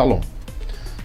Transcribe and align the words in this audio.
Shalom. 0.00 0.29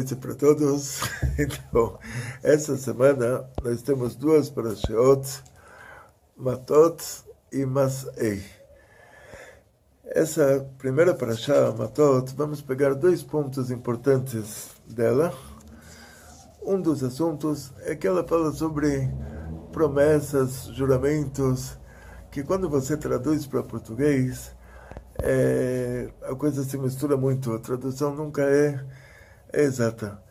Noite 0.00 0.16
para 0.16 0.34
todos. 0.34 1.00
Então, 1.38 1.98
essa 2.42 2.76
semana 2.76 3.48
nós 3.62 3.80
temos 3.82 4.14
duas 4.14 4.50
parashiot, 4.50 5.42
Matot 6.36 7.02
e 7.50 7.64
Masei. 7.64 8.42
Essa 10.04 10.68
primeira 10.76 11.14
parashá, 11.14 11.72
Matot, 11.72 12.34
vamos 12.36 12.60
pegar 12.60 12.94
dois 12.94 13.22
pontos 13.22 13.70
importantes 13.70 14.70
dela. 14.86 15.32
Um 16.62 16.80
dos 16.80 17.02
assuntos 17.02 17.72
é 17.84 17.94
que 17.94 18.06
ela 18.06 18.26
fala 18.26 18.52
sobre 18.52 19.08
promessas, 19.72 20.64
juramentos, 20.74 21.78
que 22.30 22.42
quando 22.42 22.68
você 22.68 22.98
traduz 22.98 23.46
para 23.46 23.62
português, 23.62 24.54
é, 25.22 26.10
a 26.22 26.34
coisa 26.34 26.64
se 26.64 26.76
mistura 26.76 27.16
muito. 27.16 27.52
A 27.52 27.58
tradução 27.58 28.14
nunca 28.14 28.42
é 28.42 28.78
exata. 29.52 30.22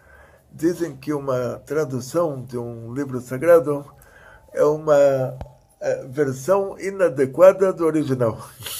Dizem 0.52 0.96
que 0.96 1.13
uma 1.13 1.62
tradução 1.66 2.44
de 2.44 2.57
um 2.57 2.94
livro 2.94 3.22
sagrado 3.22 3.85
é 4.53 4.63
uma 4.63 5.38
versão 6.09 6.78
inadequada 6.80 7.72
do 7.74 7.85
original. 7.85 8.38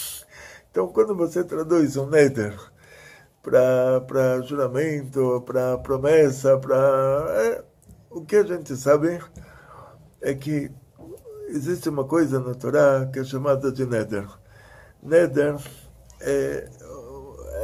Então, 0.72 0.88
quando 0.90 1.16
você 1.16 1.44
traduz 1.44 1.98
um 1.98 2.06
neder 2.06 2.56
para 3.42 4.40
juramento, 4.44 5.42
para 5.46 5.80
promessa, 5.80 6.60
para. 6.60 7.26
É, 7.38 7.64
o 8.12 8.22
que 8.24 8.36
a 8.36 8.44
gente 8.44 8.76
sabe 8.78 9.20
é 10.22 10.34
que 10.36 10.72
existe 11.48 11.90
uma 11.90 12.04
coisa 12.04 12.40
na 12.40 12.54
Torá 12.54 13.10
que 13.12 13.18
é 13.18 13.24
chamada 13.24 13.72
de 13.72 13.84
neder. 13.84 14.28
Neder 15.02 15.56
é 16.22 16.70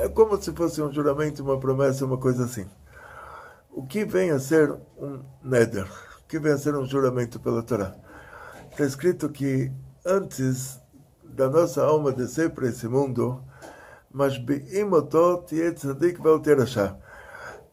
é 0.05 0.07
como 0.07 0.39
se 0.39 0.51
fosse 0.51 0.79
um 0.83 0.91
juramento, 0.91 1.41
uma 1.41 1.59
promessa, 1.59 2.05
uma 2.05 2.17
coisa 2.17 2.45
assim. 2.45 2.67
O 3.71 3.87
que 3.87 4.05
vem 4.05 4.29
a 4.29 4.39
ser 4.39 4.71
um 4.99 5.19
neder? 5.43 5.87
O 6.19 6.27
que 6.27 6.37
vem 6.37 6.53
a 6.53 6.57
ser 6.59 6.75
um 6.75 6.85
juramento 6.85 7.39
pela 7.39 7.63
Torá? 7.63 7.95
Está 8.69 8.85
escrito 8.85 9.29
que 9.29 9.71
antes 10.05 10.79
da 11.23 11.49
nossa 11.49 11.83
alma 11.83 12.11
descer 12.11 12.51
para 12.51 12.67
esse 12.67 12.87
mundo, 12.87 13.43
mas 14.11 14.39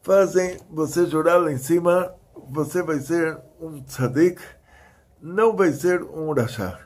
fazem 0.01 0.57
você 0.71 1.05
jurar 1.05 1.39
lá 1.39 1.51
em 1.51 1.59
cima, 1.59 2.15
você 2.49 2.81
vai 2.81 2.99
ser 2.99 3.39
um 3.61 3.79
tzadik, 3.83 4.41
não 5.21 5.55
vai 5.55 5.71
ser 5.71 6.01
um 6.01 6.33
rachá 6.33 6.79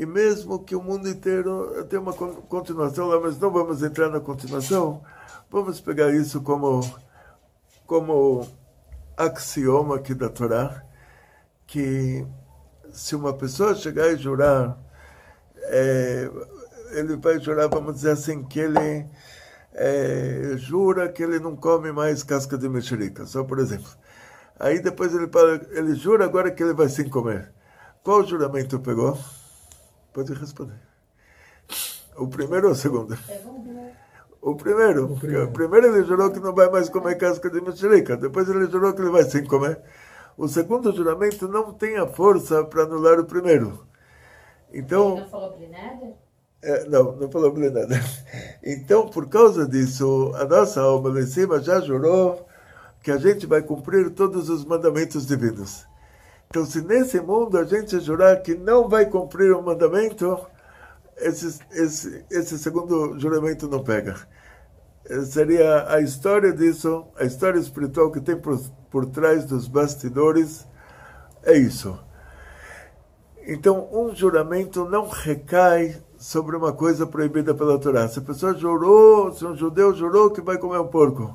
e 0.00 0.06
mesmo 0.06 0.64
que 0.64 0.74
o 0.74 0.82
mundo 0.82 1.06
inteiro 1.06 1.84
tenha 1.84 2.00
uma 2.00 2.14
continuação 2.14 3.06
lá, 3.06 3.20
mas 3.20 3.38
não 3.38 3.50
vamos 3.50 3.82
entrar 3.82 4.08
na 4.08 4.18
continuação, 4.18 5.02
vamos 5.50 5.78
pegar 5.78 6.10
isso 6.10 6.40
como, 6.40 6.80
como 7.86 8.48
axioma 9.14 9.96
aqui 9.96 10.14
da 10.14 10.30
Torá, 10.30 10.82
que 11.66 12.26
se 12.90 13.14
uma 13.14 13.34
pessoa 13.34 13.74
chegar 13.74 14.10
e 14.10 14.16
jurar, 14.16 14.78
é, 15.64 16.30
ele 16.92 17.16
vai 17.16 17.38
jurar, 17.38 17.68
vamos 17.68 17.96
dizer 17.96 18.12
assim, 18.12 18.42
que 18.42 18.58
ele 18.58 19.06
é, 19.74 20.54
jura 20.56 21.10
que 21.12 21.22
ele 21.22 21.38
não 21.38 21.54
come 21.54 21.92
mais 21.92 22.22
casca 22.22 22.56
de 22.56 22.70
mexerica, 22.70 23.26
só 23.26 23.44
por 23.44 23.58
exemplo. 23.58 23.90
Aí 24.58 24.80
depois 24.80 25.14
ele, 25.14 25.28
ele 25.72 25.94
jura 25.94 26.24
agora 26.24 26.50
que 26.50 26.62
ele 26.62 26.72
vai 26.72 26.88
sim 26.88 27.06
comer. 27.06 27.52
Qual 28.02 28.26
juramento 28.26 28.80
pegou? 28.80 29.18
Pode 30.12 30.32
responder. 30.34 30.80
O 32.16 32.26
primeiro 32.28 32.66
ou 32.66 32.72
o 32.72 32.76
segundo? 32.76 33.16
O 34.42 34.54
primeiro. 34.54 35.12
O 35.12 35.18
primeiro. 35.18 35.50
primeiro 35.52 35.86
ele 35.86 36.04
jurou 36.04 36.30
que 36.30 36.40
não 36.40 36.54
vai 36.54 36.70
mais 36.70 36.88
comer 36.88 37.16
casca 37.16 37.50
de 37.50 37.60
mexerica. 37.60 38.16
Depois 38.16 38.48
ele 38.48 38.70
jurou 38.70 38.92
que 38.92 39.00
ele 39.00 39.10
vai 39.10 39.24
sim 39.24 39.44
comer. 39.44 39.80
O 40.36 40.48
segundo 40.48 40.94
juramento 40.94 41.46
não 41.46 41.72
tem 41.72 41.98
a 41.98 42.06
força 42.06 42.64
para 42.64 42.84
anular 42.84 43.20
o 43.20 43.26
primeiro. 43.26 43.86
Então. 44.72 45.12
Ele 45.12 45.20
não 45.20 45.28
falou 45.28 45.56
Blineder? 45.56 46.14
É, 46.62 46.84
não, 46.88 47.16
não 47.16 47.30
falou 47.30 47.52
Blineder. 47.52 48.02
Então, 48.62 49.08
por 49.08 49.28
causa 49.28 49.66
disso, 49.66 50.32
a 50.34 50.44
nossa 50.44 50.80
alma 50.80 51.10
lá 51.10 51.20
em 51.20 51.26
cima 51.26 51.60
já 51.60 51.80
jurou 51.80 52.46
que 53.02 53.10
a 53.10 53.16
gente 53.16 53.46
vai 53.46 53.62
cumprir 53.62 54.10
todos 54.10 54.50
os 54.50 54.64
mandamentos 54.64 55.26
divinos. 55.26 55.86
Então, 56.52 56.66
se 56.66 56.82
nesse 56.82 57.20
mundo 57.20 57.56
a 57.56 57.62
gente 57.62 58.00
jurar 58.00 58.42
que 58.42 58.56
não 58.56 58.88
vai 58.88 59.06
cumprir 59.06 59.52
o 59.52 59.62
mandamento, 59.62 60.36
esse, 61.16 61.60
esse, 61.70 62.24
esse 62.28 62.58
segundo 62.58 63.16
juramento 63.20 63.68
não 63.68 63.84
pega. 63.84 64.16
Seria 65.26 65.88
a 65.88 66.00
história 66.00 66.52
disso, 66.52 67.06
a 67.16 67.24
história 67.24 67.56
espiritual 67.56 68.10
que 68.10 68.20
tem 68.20 68.36
por, 68.36 68.58
por 68.90 69.06
trás 69.06 69.44
dos 69.44 69.68
bastidores, 69.68 70.66
é 71.44 71.56
isso. 71.56 71.96
Então, 73.46 73.88
um 73.92 74.12
juramento 74.12 74.84
não 74.84 75.08
recai 75.08 76.02
sobre 76.18 76.56
uma 76.56 76.72
coisa 76.72 77.06
proibida 77.06 77.54
pela 77.54 77.78
Torá. 77.78 78.08
Se 78.08 78.18
a 78.18 78.22
pessoa 78.22 78.54
jurou, 78.54 79.32
se 79.32 79.44
um 79.44 79.56
judeu 79.56 79.94
jurou 79.94 80.32
que 80.32 80.40
vai 80.40 80.58
comer 80.58 80.80
um 80.80 80.88
porco, 80.88 81.32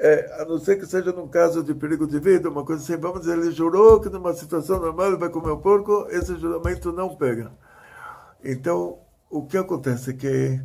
é, 0.00 0.40
a 0.40 0.44
não 0.44 0.58
ser 0.58 0.76
que 0.76 0.86
seja 0.86 1.10
num 1.12 1.26
caso 1.26 1.62
de 1.62 1.74
perigo 1.74 2.06
de 2.06 2.20
vida, 2.20 2.48
uma 2.48 2.64
coisa 2.64 2.82
assim, 2.82 2.96
vamos 3.00 3.22
dizer, 3.22 3.36
ele 3.36 3.50
jurou 3.50 4.00
que 4.00 4.08
numa 4.08 4.32
situação 4.32 4.78
normal 4.78 5.08
ele 5.08 5.16
vai 5.16 5.28
comer 5.28 5.50
o 5.50 5.58
porco, 5.58 6.06
esse 6.10 6.36
juramento 6.36 6.92
não 6.92 7.16
pega. 7.16 7.50
Então, 8.44 9.00
o 9.28 9.44
que 9.44 9.58
acontece 9.58 10.10
é 10.10 10.12
que 10.12 10.60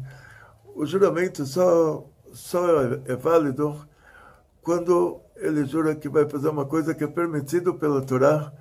o 0.76 0.86
juramento 0.86 1.48
só, 1.48 2.08
só 2.32 2.64
é 3.06 3.16
válido 3.16 3.88
quando 4.62 5.20
ele 5.36 5.66
jura 5.66 5.96
que 5.96 6.08
vai 6.08 6.30
fazer 6.30 6.50
uma 6.50 6.66
coisa 6.66 6.94
que 6.94 7.04
é 7.04 7.08
permitido 7.08 7.74
pela 7.74 8.04
Torá 8.04 8.54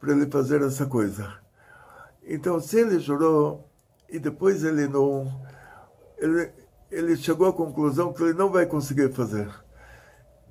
para 0.00 0.12
ele 0.12 0.26
fazer 0.30 0.62
essa 0.62 0.86
coisa. 0.86 1.34
Então, 2.26 2.58
se 2.60 2.80
ele 2.80 2.98
jurou 2.98 3.68
e 4.08 4.18
depois 4.18 4.64
ele 4.64 4.88
não. 4.88 5.30
Ele, 6.16 6.50
ele 6.90 7.16
chegou 7.16 7.46
à 7.46 7.52
conclusão 7.52 8.12
que 8.12 8.22
ele 8.22 8.32
não 8.32 8.50
vai 8.50 8.64
conseguir 8.64 9.12
fazer 9.12 9.63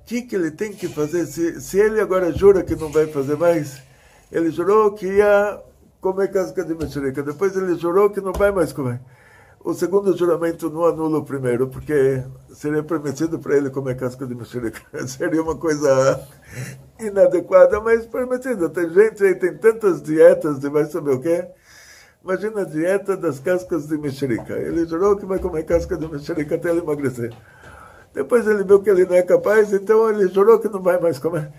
que, 0.06 0.22
que 0.22 0.36
ele 0.36 0.50
tem 0.50 0.72
que 0.72 0.88
fazer? 0.88 1.26
Se, 1.26 1.60
se 1.60 1.78
ele 1.78 2.00
agora 2.00 2.32
jura 2.32 2.62
que 2.62 2.76
não 2.76 2.90
vai 2.90 3.06
fazer 3.06 3.36
mais, 3.36 3.82
ele 4.30 4.50
jurou 4.50 4.92
que 4.92 5.06
ia 5.06 5.60
comer 6.00 6.30
casca 6.30 6.64
de 6.64 6.74
mexerica, 6.74 7.22
depois 7.22 7.56
ele 7.56 7.76
jurou 7.76 8.10
que 8.10 8.20
não 8.20 8.32
vai 8.32 8.52
mais 8.52 8.72
comer. 8.72 9.00
O 9.64 9.72
segundo 9.72 10.14
juramento 10.14 10.68
não 10.68 10.84
anula 10.84 11.20
o 11.20 11.24
primeiro, 11.24 11.68
porque 11.68 12.22
seria 12.52 12.82
permitido 12.82 13.38
para 13.38 13.56
ele 13.56 13.70
comer 13.70 13.96
casca 13.96 14.26
de 14.26 14.34
mexerica. 14.34 14.82
seria 15.08 15.40
uma 15.42 15.56
coisa 15.56 16.20
inadequada, 17.00 17.80
mas 17.80 18.04
permitida. 18.04 18.68
Tem 18.68 18.90
gente 18.90 19.24
aí, 19.24 19.34
tem 19.34 19.56
tantas 19.56 20.02
dietas 20.02 20.58
de 20.58 20.68
vai 20.68 20.84
saber 20.84 21.12
o 21.12 21.20
quê. 21.20 21.46
Imagina 22.22 22.60
a 22.60 22.64
dieta 22.64 23.16
das 23.16 23.40
cascas 23.40 23.86
de 23.86 23.96
mexerica. 23.96 24.52
Ele 24.52 24.84
jurou 24.84 25.16
que 25.16 25.24
vai 25.24 25.38
comer 25.38 25.64
casca 25.64 25.96
de 25.96 26.06
mexerica 26.06 26.56
até 26.56 26.68
ele 26.68 26.80
emagrecer. 26.80 27.32
Depois 28.14 28.46
ele 28.46 28.62
viu 28.62 28.80
que 28.80 28.88
ele 28.88 29.04
não 29.04 29.16
é 29.16 29.22
capaz, 29.22 29.72
então 29.72 30.08
ele 30.08 30.28
jurou 30.28 30.60
que 30.60 30.68
não 30.68 30.80
vai 30.80 31.00
mais 31.00 31.18
comer. 31.18 31.52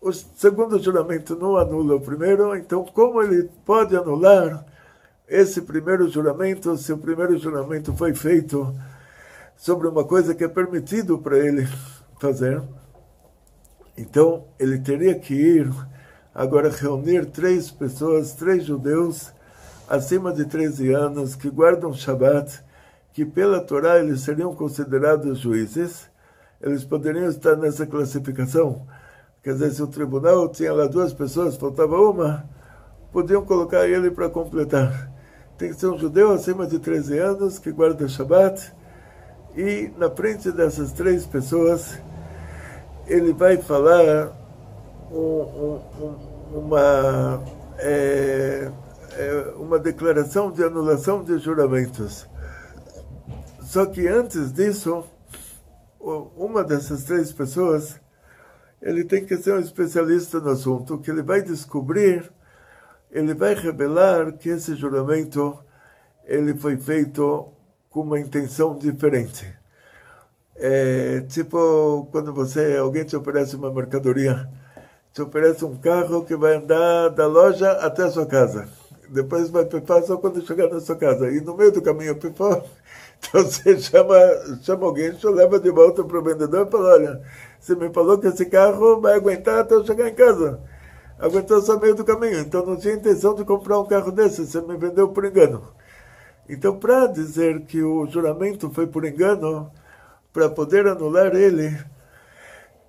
O 0.00 0.10
segundo 0.12 0.82
juramento 0.82 1.36
não 1.36 1.58
anula 1.58 1.96
o 1.96 2.00
primeiro, 2.00 2.56
então 2.56 2.84
como 2.86 3.22
ele 3.22 3.50
pode 3.66 3.94
anular 3.94 4.64
esse 5.28 5.60
primeiro 5.60 6.08
juramento 6.08 6.74
se 6.78 6.90
o 6.90 6.96
primeiro 6.96 7.36
juramento 7.36 7.94
foi 7.94 8.14
feito 8.14 8.74
sobre 9.56 9.86
uma 9.88 10.02
coisa 10.02 10.34
que 10.34 10.42
é 10.42 10.48
permitido 10.48 11.18
para 11.18 11.38
ele 11.38 11.68
fazer? 12.18 12.62
Então 13.94 14.46
ele 14.58 14.78
teria 14.78 15.14
que 15.14 15.34
ir 15.34 15.70
agora 16.34 16.70
reunir 16.70 17.26
três 17.26 17.70
pessoas, 17.70 18.32
três 18.32 18.64
judeus 18.64 19.30
acima 19.86 20.32
de 20.32 20.46
13 20.46 20.94
anos 20.94 21.34
que 21.34 21.50
guardam 21.50 21.92
Shabat 21.92 22.62
que 23.12 23.24
pela 23.24 23.60
Torá 23.60 23.98
eles 23.98 24.20
seriam 24.20 24.54
considerados 24.54 25.38
juízes, 25.38 26.08
eles 26.60 26.84
poderiam 26.84 27.28
estar 27.28 27.56
nessa 27.56 27.86
classificação. 27.86 28.86
Quer 29.42 29.54
dizer, 29.54 29.70
se 29.72 29.82
o 29.82 29.86
tribunal 29.86 30.48
tinha 30.48 30.72
lá 30.72 30.86
duas 30.86 31.12
pessoas, 31.12 31.56
faltava 31.56 31.96
uma, 31.96 32.44
podiam 33.12 33.44
colocar 33.44 33.88
ele 33.88 34.10
para 34.10 34.28
completar. 34.28 35.10
Tem 35.56 35.70
que 35.70 35.80
ser 35.80 35.88
um 35.88 35.98
judeu 35.98 36.32
acima 36.32 36.66
de 36.66 36.78
13 36.78 37.18
anos 37.18 37.58
que 37.58 37.72
guarda 37.72 38.08
Shabat, 38.08 38.72
e 39.56 39.90
na 39.98 40.08
frente 40.10 40.52
dessas 40.52 40.92
três 40.92 41.26
pessoas, 41.26 41.98
ele 43.06 43.32
vai 43.32 43.56
falar 43.56 44.32
um, 45.10 45.80
um, 46.00 46.20
uma, 46.54 47.42
é, 47.78 48.70
é, 49.12 49.54
uma 49.56 49.78
declaração 49.78 50.52
de 50.52 50.62
anulação 50.62 51.24
de 51.24 51.38
juramentos. 51.38 52.29
Só 53.70 53.86
que 53.86 54.08
antes 54.08 54.52
disso, 54.52 55.04
uma 56.36 56.64
dessas 56.64 57.04
três 57.04 57.30
pessoas, 57.30 58.00
ele 58.82 59.04
tem 59.04 59.24
que 59.24 59.36
ser 59.36 59.54
um 59.54 59.60
especialista 59.60 60.40
no 60.40 60.50
assunto, 60.50 60.98
que 60.98 61.08
ele 61.08 61.22
vai 61.22 61.40
descobrir, 61.40 62.32
ele 63.12 63.32
vai 63.32 63.54
revelar 63.54 64.32
que 64.32 64.48
esse 64.48 64.74
juramento 64.74 65.56
ele 66.24 66.52
foi 66.58 66.78
feito 66.78 67.48
com 67.88 68.00
uma 68.00 68.18
intenção 68.18 68.76
diferente. 68.76 69.46
É, 70.56 71.20
tipo 71.28 72.08
quando 72.10 72.34
você 72.34 72.76
alguém 72.76 73.04
te 73.04 73.14
oferece 73.14 73.54
uma 73.54 73.72
mercadoria, 73.72 74.50
te 75.12 75.22
oferece 75.22 75.64
um 75.64 75.76
carro 75.76 76.24
que 76.24 76.34
vai 76.34 76.56
andar 76.56 77.10
da 77.10 77.28
loja 77.28 77.70
até 77.70 78.02
a 78.02 78.10
sua 78.10 78.26
casa. 78.26 78.68
Depois 79.08 79.48
vai 79.48 79.64
pifar 79.64 80.02
só 80.02 80.16
quando 80.16 80.44
chegar 80.44 80.68
na 80.68 80.80
sua 80.80 80.96
casa. 80.96 81.30
E 81.30 81.40
no 81.40 81.56
meio 81.56 81.70
do 81.70 81.82
caminho 81.82 82.16
pifou, 82.16 82.64
então 83.20 83.42
você 83.42 83.78
chama, 83.78 84.16
chama 84.62 84.86
alguém, 84.86 85.12
você 85.12 85.28
leva 85.28 85.60
de 85.60 85.70
volta 85.70 86.02
para 86.02 86.18
o 86.18 86.22
vendedor 86.22 86.66
e 86.66 86.70
fala, 86.70 86.94
olha, 86.94 87.22
você 87.60 87.74
me 87.76 87.92
falou 87.92 88.18
que 88.18 88.26
esse 88.26 88.46
carro 88.46 89.00
vai 89.00 89.14
aguentar 89.14 89.60
até 89.60 89.74
eu 89.74 89.84
chegar 89.84 90.08
em 90.08 90.14
casa. 90.14 90.58
Aguentou 91.18 91.60
só 91.60 91.78
meio 91.78 91.94
do 91.94 92.04
caminho, 92.04 92.40
então 92.40 92.64
não 92.64 92.76
tinha 92.76 92.94
intenção 92.94 93.34
de 93.34 93.44
comprar 93.44 93.78
um 93.78 93.86
carro 93.86 94.10
desse, 94.10 94.46
você 94.46 94.60
me 94.62 94.76
vendeu 94.76 95.08
por 95.08 95.24
engano. 95.24 95.62
Então, 96.48 96.78
para 96.78 97.06
dizer 97.06 97.60
que 97.66 97.82
o 97.82 98.06
juramento 98.06 98.70
foi 98.70 98.86
por 98.86 99.04
engano, 99.04 99.70
para 100.32 100.48
poder 100.48 100.86
anular 100.86 101.36
ele, 101.36 101.78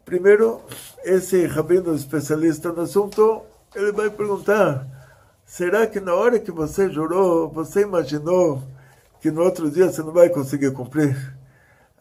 primeiro, 0.06 0.62
esse 1.04 1.46
rabino 1.46 1.94
especialista 1.94 2.72
no 2.72 2.84
assunto, 2.84 3.42
ele 3.76 3.92
vai 3.92 4.10
perguntar, 4.10 4.88
será 5.46 5.86
que 5.86 6.00
na 6.00 6.16
hora 6.16 6.40
que 6.40 6.52
você 6.52 6.90
jurou, 6.90 7.50
você 7.50 7.82
imaginou 7.82 8.64
que 9.22 9.30
no 9.30 9.44
outro 9.44 9.70
dia 9.70 9.90
você 9.90 10.02
não 10.02 10.12
vai 10.12 10.30
conseguir 10.30 10.72
cumprir. 10.72 11.16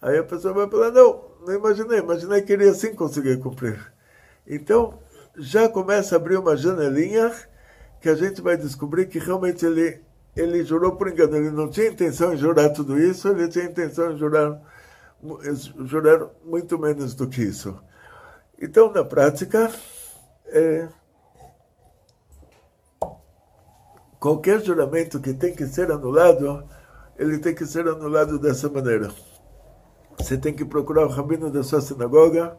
Aí 0.00 0.16
a 0.16 0.24
pessoa 0.24 0.54
vai 0.54 0.68
falar, 0.68 0.90
não, 0.90 1.22
não 1.46 1.54
imaginei, 1.54 1.98
imaginei 1.98 2.40
que 2.40 2.54
iria 2.54 2.72
sim 2.72 2.94
conseguir 2.94 3.38
cumprir. 3.38 3.78
Então, 4.46 4.98
já 5.36 5.68
começa 5.68 6.16
a 6.16 6.18
abrir 6.18 6.38
uma 6.38 6.56
janelinha 6.56 7.30
que 8.00 8.08
a 8.08 8.14
gente 8.14 8.40
vai 8.40 8.56
descobrir 8.56 9.06
que 9.06 9.18
realmente 9.18 9.64
ele, 9.66 10.00
ele 10.34 10.64
jurou 10.64 10.96
por 10.96 11.08
engano. 11.08 11.36
Ele 11.36 11.50
não 11.50 11.68
tinha 11.68 11.88
intenção 11.88 12.34
de 12.34 12.40
jurar 12.40 12.70
tudo 12.70 12.98
isso, 12.98 13.28
ele 13.28 13.48
tinha 13.48 13.66
intenção 13.66 14.14
de 14.14 14.18
jurar, 14.18 14.58
jurar 15.84 16.26
muito 16.42 16.78
menos 16.78 17.14
do 17.14 17.28
que 17.28 17.42
isso. 17.42 17.78
Então, 18.58 18.90
na 18.90 19.04
prática, 19.04 19.70
é, 20.46 20.88
qualquer 24.18 24.62
juramento 24.62 25.20
que 25.20 25.34
tem 25.34 25.54
que 25.54 25.66
ser 25.66 25.90
anulado, 25.92 26.64
ele 27.20 27.38
tem 27.38 27.54
que 27.54 27.66
ser 27.66 27.86
anulado 27.86 28.38
dessa 28.38 28.66
maneira. 28.70 29.10
Você 30.18 30.38
tem 30.38 30.54
que 30.54 30.64
procurar 30.64 31.04
o 31.04 31.10
rabino 31.10 31.50
da 31.50 31.62
sua 31.62 31.82
sinagoga. 31.82 32.56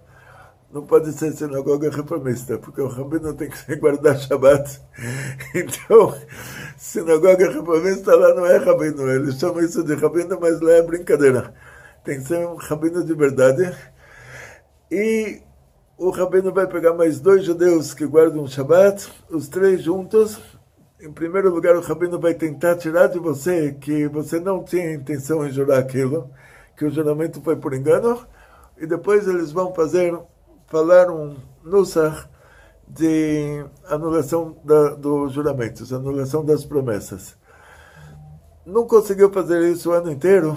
Não 0.71 0.85
pode 0.85 1.11
ser 1.13 1.31
sinagoga 1.31 1.89
reformista, 1.89 2.59
porque 2.59 2.79
o 2.79 2.87
rabino 2.87 3.33
tem 3.33 3.49
que 3.49 3.57
guardar 3.75 4.19
Shabbat. 4.19 4.79
Então, 5.55 6.15
sinagoga 6.77 7.49
reformista 7.51 8.15
lá 8.15 8.35
não 8.35 8.45
é 8.45 8.57
rabino. 8.57 9.09
Eles 9.09 9.39
chamam 9.39 9.61
isso 9.63 9.83
de 9.83 9.95
rabino, 9.95 10.37
mas 10.39 10.61
lá 10.61 10.73
é 10.73 10.83
brincadeira. 10.83 11.55
Tem 12.03 12.19
que 12.19 12.27
ser 12.27 12.47
um 12.47 12.55
rabino 12.55 13.03
de 13.03 13.15
verdade. 13.15 13.75
E 14.91 15.41
o 15.97 16.11
rabino 16.11 16.53
vai 16.53 16.67
pegar 16.67 16.93
mais 16.93 17.19
dois 17.19 17.43
judeus 17.43 17.95
que 17.95 18.05
guardam 18.05 18.45
Shabbat, 18.45 19.11
os 19.31 19.47
três 19.47 19.81
juntos, 19.81 20.39
em 21.01 21.11
primeiro 21.11 21.49
lugar, 21.53 21.75
o 21.75 21.81
rabino 21.81 22.19
vai 22.19 22.33
tentar 22.35 22.75
tirar 22.75 23.07
de 23.07 23.17
você 23.17 23.73
que 23.73 24.07
você 24.07 24.39
não 24.39 24.63
tinha 24.63 24.93
intenção 24.93 25.45
em 25.45 25.51
jurar 25.51 25.79
aquilo, 25.79 26.29
que 26.77 26.85
o 26.85 26.91
juramento 26.91 27.41
foi 27.41 27.55
por 27.55 27.73
engano, 27.73 28.25
e 28.77 28.85
depois 28.85 29.27
eles 29.27 29.51
vão 29.51 29.73
fazer, 29.73 30.17
falar 30.67 31.09
um 31.09 31.35
nusach 31.63 32.29
de 32.87 33.65
anulação 33.87 34.55
da, 34.63 34.95
dos 34.95 35.33
juramentos, 35.33 35.91
anulação 35.91 36.45
das 36.45 36.63
promessas. 36.63 37.35
Não 38.65 38.85
conseguiu 38.85 39.31
fazer 39.31 39.71
isso 39.71 39.89
o 39.89 39.93
ano 39.93 40.11
inteiro. 40.11 40.55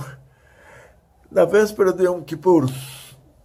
Na 1.30 1.46
véspera 1.46 1.92
de 1.92 2.04
Yom 2.04 2.22
Kippur, 2.22 2.66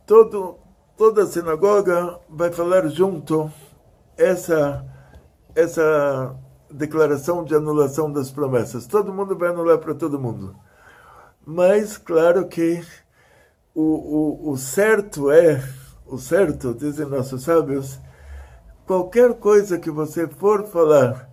todo, 0.05 0.57
toda 0.97 1.23
a 1.23 1.27
sinagoga 1.27 2.19
vai 2.29 2.51
falar 2.51 2.87
junto 2.87 3.49
essa 4.17 4.85
essa 5.55 6.35
declaração 6.71 7.43
de 7.43 7.55
anulação 7.55 8.11
das 8.11 8.31
promessas. 8.31 8.85
Todo 8.85 9.13
mundo 9.13 9.37
vai 9.37 9.49
anular 9.49 9.77
para 9.79 9.95
todo 9.95 10.19
mundo. 10.19 10.55
Mas, 11.45 11.97
claro 11.97 12.47
que 12.47 12.83
o, 13.73 13.81
o, 13.81 14.51
o 14.51 14.57
certo 14.57 15.31
é, 15.31 15.63
o 16.05 16.17
certo, 16.17 16.73
dizem 16.73 17.05
nossos 17.05 17.43
sábios, 17.43 17.99
qualquer 18.85 19.33
coisa 19.35 19.77
que 19.77 19.91
você 19.91 20.27
for 20.27 20.67
falar, 20.67 21.29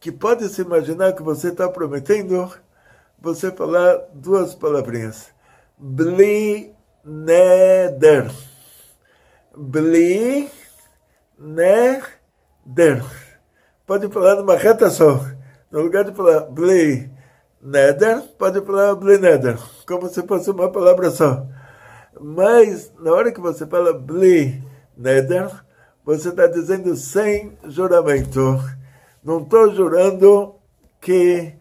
que 0.00 0.12
pode 0.12 0.48
se 0.48 0.62
imaginar 0.62 1.12
que 1.14 1.22
você 1.22 1.48
está 1.48 1.68
prometendo, 1.68 2.50
você 3.20 3.50
falar 3.50 3.96
duas 4.12 4.54
palavrinhas. 4.54 5.28
Bli 5.78 6.72
neder. 7.04 8.30
Bli 9.56 10.50
neder 11.38 12.04
pode 13.86 14.08
falar 14.08 14.36
numa 14.36 14.56
reta 14.56 14.90
só. 14.90 15.20
No 15.70 15.82
lugar 15.82 16.04
de 16.04 16.12
falar 16.12 16.40
blei 16.42 17.10
neder, 17.60 18.22
pode 18.38 18.60
falar 18.64 18.94
blei 18.94 19.18
neder, 19.18 19.58
como 19.86 20.08
se 20.08 20.22
fosse 20.22 20.50
uma 20.50 20.70
palavra 20.70 21.10
só. 21.10 21.46
Mas, 22.20 22.92
na 23.00 23.12
hora 23.12 23.32
que 23.32 23.40
você 23.40 23.66
fala 23.66 23.92
blei 23.92 24.62
neder, 24.96 25.50
você 26.04 26.28
está 26.28 26.46
dizendo 26.46 26.94
sem 26.94 27.58
juramento. 27.64 28.60
Não 29.22 29.42
estou 29.42 29.74
jurando 29.74 30.54
que, 31.00 31.54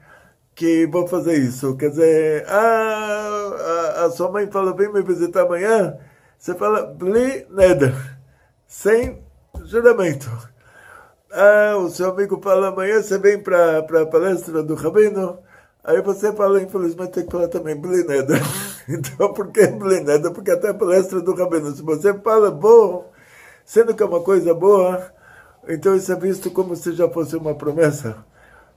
que 0.54 0.86
vou 0.88 1.08
fazer 1.08 1.38
isso. 1.38 1.76
Quer 1.78 1.90
dizer, 1.90 2.46
ah, 2.48 3.96
a, 4.00 4.06
a 4.06 4.12
sua 4.12 4.30
mãe 4.30 4.46
fala, 4.52 4.76
vem 4.76 4.92
me 4.92 5.02
visitar 5.02 5.42
amanhã. 5.42 5.98
Você 6.38 6.54
fala 6.54 6.86
blei 6.86 7.48
neder, 7.50 7.96
sem 8.68 9.24
juramento. 9.64 10.30
Ah, 11.36 11.78
o 11.78 11.90
seu 11.90 12.12
amigo 12.12 12.40
fala 12.44 12.68
amanhã, 12.68 13.02
você 13.02 13.18
vem 13.18 13.42
para 13.42 13.80
a 13.80 14.06
palestra 14.06 14.62
do 14.62 14.76
Rabino. 14.76 15.40
Aí 15.84 16.00
você 16.00 16.32
fala, 16.32 16.62
infelizmente, 16.62 17.12
tem 17.14 17.26
que 17.26 17.32
falar 17.32 17.48
também 17.48 17.76
Blineda. 17.76 18.36
Então, 18.88 19.34
por 19.34 19.50
que 19.52 19.66
Bleneda? 19.68 20.30
Porque 20.30 20.52
até 20.52 20.70
a 20.70 20.74
palestra 20.74 21.22
do 21.22 21.34
Rabino, 21.34 21.72
se 21.74 21.82
você 21.82 22.14
fala 22.14 22.52
bom, 22.52 23.10
sendo 23.66 23.96
que 23.96 24.04
é 24.04 24.06
uma 24.06 24.22
coisa 24.22 24.54
boa, 24.54 25.10
então 25.68 25.96
isso 25.96 26.12
é 26.12 26.16
visto 26.18 26.52
como 26.52 26.76
se 26.76 26.92
já 26.92 27.10
fosse 27.10 27.36
uma 27.38 27.56
promessa, 27.56 28.18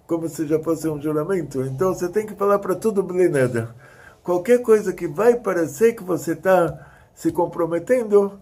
como 0.07 0.29
se 0.29 0.47
já 0.47 0.61
fosse 0.61 0.89
um 0.89 1.03
juramento. 1.03 1.61
Então 1.63 1.93
você 1.93 2.09
tem 2.09 2.25
que 2.25 2.37
falar 2.37 2.61
para 2.61 2.77
tudo 2.77 3.03
Bleneda. 3.03 3.75
Qualquer 4.23 4.63
coisa 4.63 4.93
que 4.93 5.09
vai 5.09 5.35
parecer 5.35 5.95
que 5.95 6.05
você 6.05 6.33
está 6.33 6.87
se 7.15 7.33
comprometendo, 7.33 8.41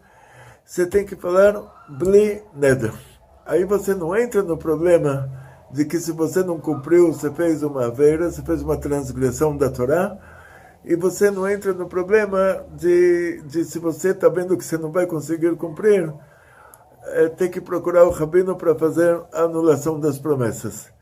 você 0.65 0.87
tem 0.87 1.05
que 1.07 1.17
falar 1.17 1.87
Bleneda. 1.89 2.93
Aí 3.47 3.65
você 3.65 3.95
não 3.95 4.17
entra 4.17 4.43
no 4.43 4.57
problema 4.57 5.31
de 5.71 5.85
que 5.85 5.99
se 5.99 6.13
você 6.13 6.43
não 6.43 6.59
cumpriu, 6.59 7.13
você 7.13 7.31
fez 7.31 7.63
uma 7.63 7.91
veira, 7.91 8.31
você 8.31 8.43
fez 8.43 8.63
uma 8.63 8.77
transgressão 8.77 9.57
da 9.57 9.69
Torá, 9.69 10.17
e 10.85 10.95
você 10.95 11.31
não 11.31 11.49
entra 11.49 11.73
no 11.73 11.89
problema 11.89 12.65
de, 12.77 13.43
de 13.47 13.65
se 13.65 13.79
você 13.79 14.11
está 14.11 14.29
vendo 14.29 14.57
que 14.57 14.65
você 14.65 14.79
não 14.79 14.93
vai 14.93 15.07
conseguir 15.07 15.55
cumprir, 15.57 16.13
é, 17.07 17.29
tem 17.29 17.51
que 17.51 17.61
procurar 17.61 18.05
o 18.05 18.11
rabino 18.11 18.57
para 18.57 18.75
fazer 18.75 19.21
a 19.33 19.43
anulação 19.43 19.99
das 19.99 20.19
promessas. 20.19 20.93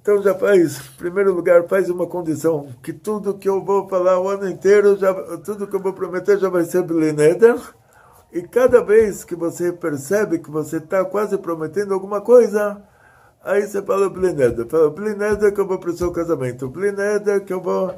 Então 0.00 0.22
já 0.22 0.34
faz, 0.34 0.78
em 0.78 0.96
primeiro 0.98 1.34
lugar, 1.34 1.66
faz 1.66 1.90
uma 1.90 2.06
condição, 2.06 2.68
que 2.82 2.92
tudo 2.92 3.36
que 3.36 3.48
eu 3.48 3.64
vou 3.64 3.88
falar 3.88 4.20
o 4.20 4.28
ano 4.28 4.48
inteiro, 4.48 4.96
já, 4.96 5.12
tudo 5.38 5.66
que 5.66 5.74
eu 5.74 5.82
vou 5.82 5.92
prometer 5.92 6.38
já 6.38 6.48
vai 6.48 6.64
ser 6.64 6.82
Bleneder, 6.82 7.58
e 8.32 8.42
cada 8.42 8.82
vez 8.82 9.24
que 9.24 9.34
você 9.34 9.72
percebe 9.72 10.38
que 10.38 10.50
você 10.50 10.78
está 10.78 11.04
quase 11.04 11.38
prometendo 11.38 11.94
alguma 11.94 12.20
coisa, 12.20 12.82
aí 13.42 13.66
você 13.66 13.80
fala 13.82 14.10
Bleneder, 14.10 14.66
fala 14.66 14.90
Bleneder 14.90 15.54
que 15.54 15.60
eu 15.60 15.66
vou 15.66 15.78
para 15.78 15.90
o 15.90 15.96
seu 15.96 16.12
casamento, 16.12 16.68
Bleneder 16.68 17.44
que 17.44 17.52
eu 17.52 17.60
vou 17.60 17.94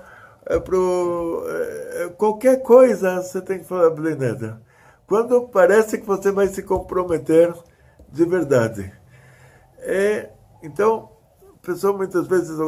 é 0.47 0.58
pro, 0.58 1.44
é, 1.47 2.08
qualquer 2.16 2.62
coisa 2.62 3.23
você 3.23 3.40
tem 3.40 3.58
que 3.58 3.64
falar 3.66 3.90
Bleneder. 3.90 4.56
Quando 5.06 5.49
parece 5.49 5.99
que 5.99 6.06
você 6.06 6.30
vai 6.30 6.49
se 6.49 6.62
comprometer 6.62 7.54
de 8.11 8.25
verdade. 8.25 8.92
É, 9.78 10.30
então, 10.62 11.11
a 11.54 11.66
pessoa 11.66 11.97
muitas 11.97 12.26
vezes, 12.26 12.58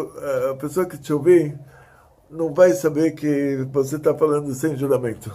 a 0.51 0.55
pessoa 0.55 0.87
que 0.87 0.99
te 0.99 1.13
ouvir, 1.13 1.59
não 2.31 2.55
vai 2.55 2.73
saber 2.73 3.13
que 3.13 3.67
você 3.73 3.97
está 3.97 4.15
falando 4.15 4.55
sem 4.55 4.77
juramento. 4.77 5.33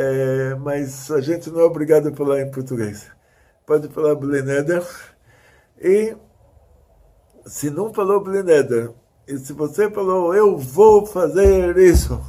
É, 0.00 0.54
mas 0.54 1.10
a 1.10 1.20
gente 1.20 1.50
não 1.50 1.58
é 1.58 1.64
obrigado 1.64 2.08
a 2.08 2.14
falar 2.14 2.40
em 2.40 2.48
português. 2.48 3.10
Pode 3.66 3.88
falar 3.88 4.14
Bleneder. 4.14 4.86
E 5.80 6.16
se 7.44 7.68
não 7.68 7.92
falou 7.92 8.22
Bleneder, 8.22 8.92
e 9.26 9.36
se 9.38 9.52
você 9.52 9.90
falou, 9.90 10.32
eu 10.32 10.56
vou 10.56 11.04
fazer 11.04 11.76
isso, 11.78 12.20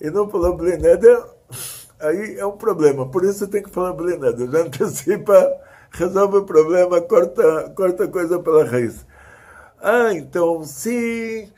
e 0.00 0.08
não 0.08 0.30
falou 0.30 0.56
Bleneder, 0.56 1.20
aí 1.98 2.38
é 2.38 2.46
um 2.46 2.56
problema. 2.56 3.10
Por 3.10 3.24
isso 3.24 3.48
tem 3.48 3.64
que 3.64 3.70
falar 3.70 3.92
Bleneder. 3.94 4.48
Já 4.48 4.58
antecipa, 4.60 5.52
resolve 5.90 6.36
o 6.36 6.44
problema, 6.44 7.00
corta, 7.00 7.72
corta 7.74 8.04
a 8.04 8.08
coisa 8.08 8.38
pela 8.38 8.64
raiz. 8.64 9.04
Ah, 9.82 10.12
então, 10.12 10.62
se 10.62 11.52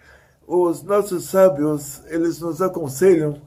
os 0.47 0.83
nossos 0.83 1.29
sábios, 1.29 2.01
eles 2.07 2.41
nos 2.41 2.63
aconselham 2.63 3.43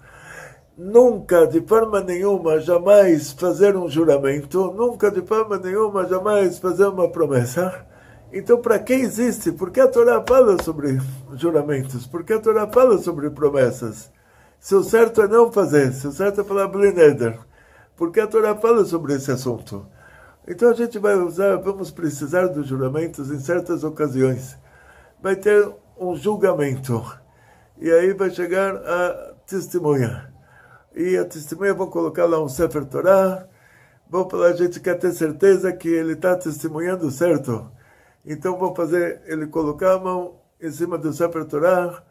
nunca, 0.79 1.45
de 1.45 1.59
forma 1.59 2.00
nenhuma, 2.00 2.62
jamais 2.62 3.33
fazer 3.33 3.75
um 3.75 3.89
juramento, 3.89 4.71
nunca, 4.71 5.12
de 5.12 5.21
forma 5.21 5.57
nenhuma, 5.57 6.07
jamais 6.07 6.57
fazer 6.57 6.86
uma 6.88 7.09
promessa, 7.09 7.86
então, 8.31 8.62
para 8.62 8.79
que 8.79 8.93
existe? 8.93 9.51
Por 9.51 9.71
que 9.71 9.81
a 9.81 9.88
Torá 9.88 10.24
fala 10.25 10.62
sobre 10.63 11.00
juramentos? 11.33 12.05
Por 12.05 12.24
que 12.24 12.33
a 12.33 12.39
Torá 12.39 12.67
fala 12.67 12.98
sobre 13.00 13.29
promessas? 13.31 14.12
Se 14.59 14.75
o 14.75 14.83
certo 14.83 15.21
é 15.21 15.27
não 15.27 15.51
fazer, 15.51 15.91
se 15.93 16.07
o 16.07 16.12
certo 16.12 16.41
é 16.41 16.43
falar 16.43 16.67
Blineder, 16.67 17.39
por 17.98 18.12
que 18.12 18.19
a 18.19 18.27
Torá 18.27 18.55
fala 18.55 18.86
sobre 18.86 19.15
esse 19.15 19.31
assunto? 19.31 19.86
Então 20.48 20.69
a 20.69 20.74
gente 20.74 21.00
vai 21.00 21.15
usar, 21.15 21.57
vamos 21.57 21.91
precisar 21.91 22.48
dos 22.48 22.67
juramentos 22.67 23.31
em 23.31 23.39
certas 23.39 23.83
ocasiões. 23.83 24.55
Vai 25.21 25.36
ter 25.36 25.67
um 26.00 26.15
julgamento. 26.15 27.03
E 27.79 27.91
aí 27.91 28.13
vai 28.13 28.29
chegar 28.29 28.75
a 28.75 29.33
testemunha. 29.48 30.28
E 31.00 31.18
a 31.18 31.25
testemunha 31.25 31.74
vão 31.74 31.89
colocar 31.89 32.25
lá 32.25 32.39
um 32.39 32.48
Sefer 32.48 32.86
Torá. 32.86 33.48
Vão 34.08 34.29
falar, 34.29 34.48
a 34.48 34.53
gente 34.53 34.79
quer 34.79 35.00
ter 35.00 35.13
certeza 35.13 35.72
que 35.74 35.88
ele 35.88 36.13
está 36.13 36.36
testemunhando 36.36 37.10
certo 37.10 37.72
então 38.25 38.58
vou 38.58 38.75
fazer 38.75 39.22
ele 39.25 39.48
colocar 39.48 39.94
a 39.94 40.00
mão 40.00 40.36
em 40.62 40.72
cima 40.72 40.98
do 40.98 41.12
Sefer 41.13 41.46
Torah 41.46 42.03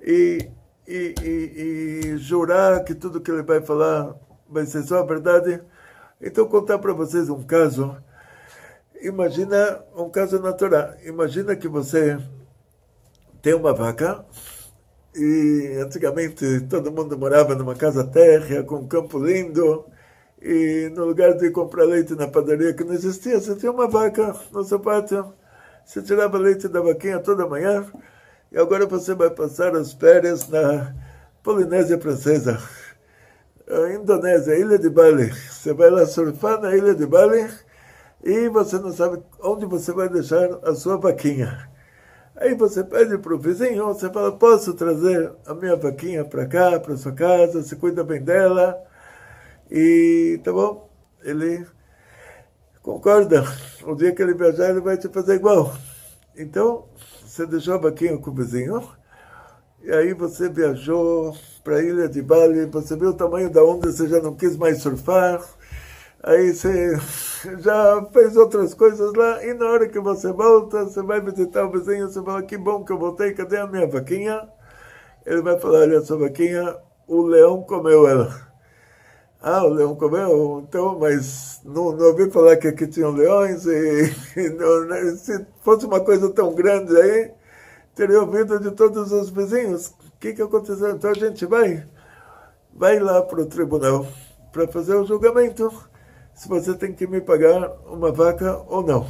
e, 0.00 0.50
e, 0.88 1.14
e, 1.22 2.06
e, 2.06 2.18
jurar 2.18 2.82
que 2.82 2.94
tudo 2.94 3.20
que 3.20 3.30
ele 3.30 3.42
vai 3.42 3.60
falar 3.60 4.14
vai 4.48 4.64
ser 4.66 4.82
só 4.82 4.98
a 4.98 5.04
verdade. 5.04 5.62
Então 6.20 6.48
contar 6.48 6.78
para 6.78 6.92
vocês 6.92 7.28
um 7.28 7.42
caso. 7.42 7.96
Imagina 9.02 9.84
um 9.94 10.10
caso 10.10 10.40
na 10.40 10.52
Torá. 10.52 10.96
Imagina 11.04 11.54
que 11.54 11.68
você 11.68 12.18
tem 13.42 13.54
uma 13.54 13.72
vaca 13.72 14.24
e 15.14 15.78
antigamente 15.84 16.60
todo 16.62 16.92
mundo 16.92 17.18
morava 17.18 17.54
numa 17.54 17.74
casa 17.74 18.04
térrea 18.04 18.62
com 18.62 18.76
um 18.76 18.88
campo 18.88 19.18
lindo 19.18 19.84
e 20.40 20.90
no 20.94 21.04
lugar 21.04 21.34
de 21.34 21.50
comprar 21.50 21.84
leite 21.84 22.14
na 22.14 22.28
padaria 22.28 22.72
que 22.72 22.84
não 22.84 22.94
existia, 22.94 23.40
você 23.40 23.54
tinha 23.56 23.72
uma 23.72 23.88
vaca 23.88 24.34
no 24.52 24.64
seu 24.64 24.80
pátio. 24.80 25.32
Você 25.84 26.02
tirava 26.02 26.38
leite 26.38 26.68
da 26.68 26.80
vaquinha 26.80 27.18
toda 27.18 27.46
manhã 27.46 27.86
e 28.52 28.58
agora 28.58 28.86
você 28.86 29.14
vai 29.14 29.30
passar 29.30 29.74
as 29.74 29.92
férias 29.92 30.48
na 30.48 30.94
Polinésia 31.42 31.98
Francesa, 32.00 32.62
a 33.68 33.92
Indonésia, 33.94 34.58
Ilha 34.58 34.78
de 34.78 34.90
Bali. 34.90 35.30
Você 35.32 35.72
vai 35.72 35.90
lá 35.90 36.06
surfar 36.06 36.60
na 36.60 36.76
Ilha 36.76 36.94
de 36.94 37.06
Bali 37.06 37.48
e 38.22 38.48
você 38.48 38.78
não 38.78 38.92
sabe 38.92 39.22
onde 39.40 39.66
você 39.66 39.92
vai 39.92 40.08
deixar 40.08 40.60
a 40.62 40.74
sua 40.74 40.96
vaquinha. 40.96 41.69
Aí 42.36 42.54
você 42.54 42.82
pede 42.82 43.18
para 43.18 43.34
o 43.34 43.38
vizinho, 43.38 43.86
você 43.86 44.10
fala, 44.10 44.32
posso 44.32 44.74
trazer 44.74 45.32
a 45.46 45.54
minha 45.54 45.76
vaquinha 45.76 46.24
para 46.24 46.46
cá, 46.46 46.80
para 46.80 46.96
sua 46.96 47.12
casa, 47.12 47.62
você 47.62 47.76
cuida 47.76 48.02
bem 48.04 48.22
dela. 48.22 48.80
E 49.70 50.40
tá 50.42 50.52
bom, 50.52 50.90
ele 51.22 51.66
Concorda? 52.82 53.44
O 53.84 53.94
dia 53.94 54.14
que 54.14 54.22
ele 54.22 54.32
viajar, 54.32 54.70
ele 54.70 54.80
vai 54.80 54.96
te 54.96 55.08
fazer 55.08 55.34
igual. 55.34 55.74
Então, 56.36 56.86
você 57.24 57.46
deixou 57.46 57.74
a 57.74 57.78
vaquinha 57.78 58.16
com 58.16 58.30
o 58.30 58.34
vizinho, 58.34 58.82
e 59.82 59.92
aí 59.92 60.14
você 60.14 60.48
viajou 60.48 61.36
para 61.62 61.76
a 61.76 61.82
ilha 61.82 62.08
de 62.08 62.22
Bali, 62.22 62.64
você 62.66 62.96
viu 62.96 63.10
o 63.10 63.14
tamanho 63.14 63.50
da 63.50 63.62
onda, 63.62 63.92
você 63.92 64.08
já 64.08 64.20
não 64.20 64.34
quis 64.34 64.56
mais 64.56 64.80
surfar, 64.80 65.42
aí 66.22 66.52
você 66.54 66.96
já 67.58 68.04
fez 68.12 68.36
outras 68.36 68.74
coisas 68.74 69.12
lá, 69.14 69.44
e 69.44 69.54
na 69.54 69.66
hora 69.66 69.88
que 69.88 69.98
você 70.00 70.32
volta, 70.32 70.84
você 70.84 71.02
vai 71.02 71.20
visitar 71.20 71.64
o 71.64 71.70
vizinho, 71.70 72.08
você 72.08 72.22
fala, 72.22 72.42
que 72.42 72.56
bom 72.58 72.84
que 72.84 72.92
eu 72.92 72.98
voltei, 72.98 73.32
cadê 73.32 73.58
a 73.58 73.66
minha 73.66 73.86
vaquinha? 73.86 74.48
Ele 75.26 75.42
vai 75.42 75.58
falar, 75.58 75.80
olha, 75.80 76.00
sua 76.02 76.18
vaquinha, 76.18 76.76
o 77.06 77.22
leão 77.22 77.62
comeu 77.62 78.06
ela. 78.08 78.50
Ah, 79.42 79.64
o 79.64 79.68
leão 79.70 79.96
comeu? 79.96 80.62
Então, 80.68 80.98
mas 80.98 81.60
não, 81.64 81.92
não 81.92 82.06
ouvi 82.08 82.30
falar 82.30 82.56
que 82.58 82.68
aqui 82.68 82.86
tinham 82.86 83.12
leões 83.12 83.64
e, 83.66 84.14
e 84.36 84.50
não, 84.50 84.84
né, 84.86 85.12
se 85.16 85.46
fosse 85.62 85.86
uma 85.86 86.00
coisa 86.00 86.30
tão 86.30 86.54
grande 86.54 86.94
aí, 86.96 87.32
teria 87.94 88.20
ouvido 88.20 88.60
de 88.60 88.70
todos 88.72 89.12
os 89.12 89.30
vizinhos. 89.30 89.88
O 89.88 90.18
que, 90.20 90.34
que 90.34 90.42
aconteceu? 90.42 90.90
Então 90.90 91.10
a 91.10 91.14
gente 91.14 91.46
vai, 91.46 91.86
vai 92.74 92.98
lá 92.98 93.22
para 93.22 93.40
o 93.40 93.46
tribunal 93.46 94.06
para 94.52 94.68
fazer 94.68 94.94
o 94.96 95.06
julgamento 95.06 95.72
se 96.40 96.48
você 96.48 96.72
tem 96.72 96.94
que 96.94 97.06
me 97.06 97.20
pagar 97.20 97.70
uma 97.86 98.10
vaca 98.10 98.56
ou 98.66 98.82
não. 98.82 99.06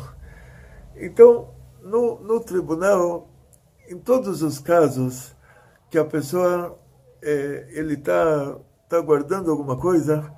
Então, 0.97 1.49
no, 1.81 2.19
no 2.19 2.41
tribunal, 2.41 3.31
em 3.89 3.97
todos 3.97 4.43
os 4.43 4.59
casos 4.59 5.33
que 5.89 5.97
a 5.97 6.05
pessoa 6.05 6.77
é, 7.23 7.69
ele 7.71 7.95
está 7.95 8.59
está 8.83 9.01
guardando 9.01 9.49
alguma 9.49 9.77
coisa, 9.77 10.29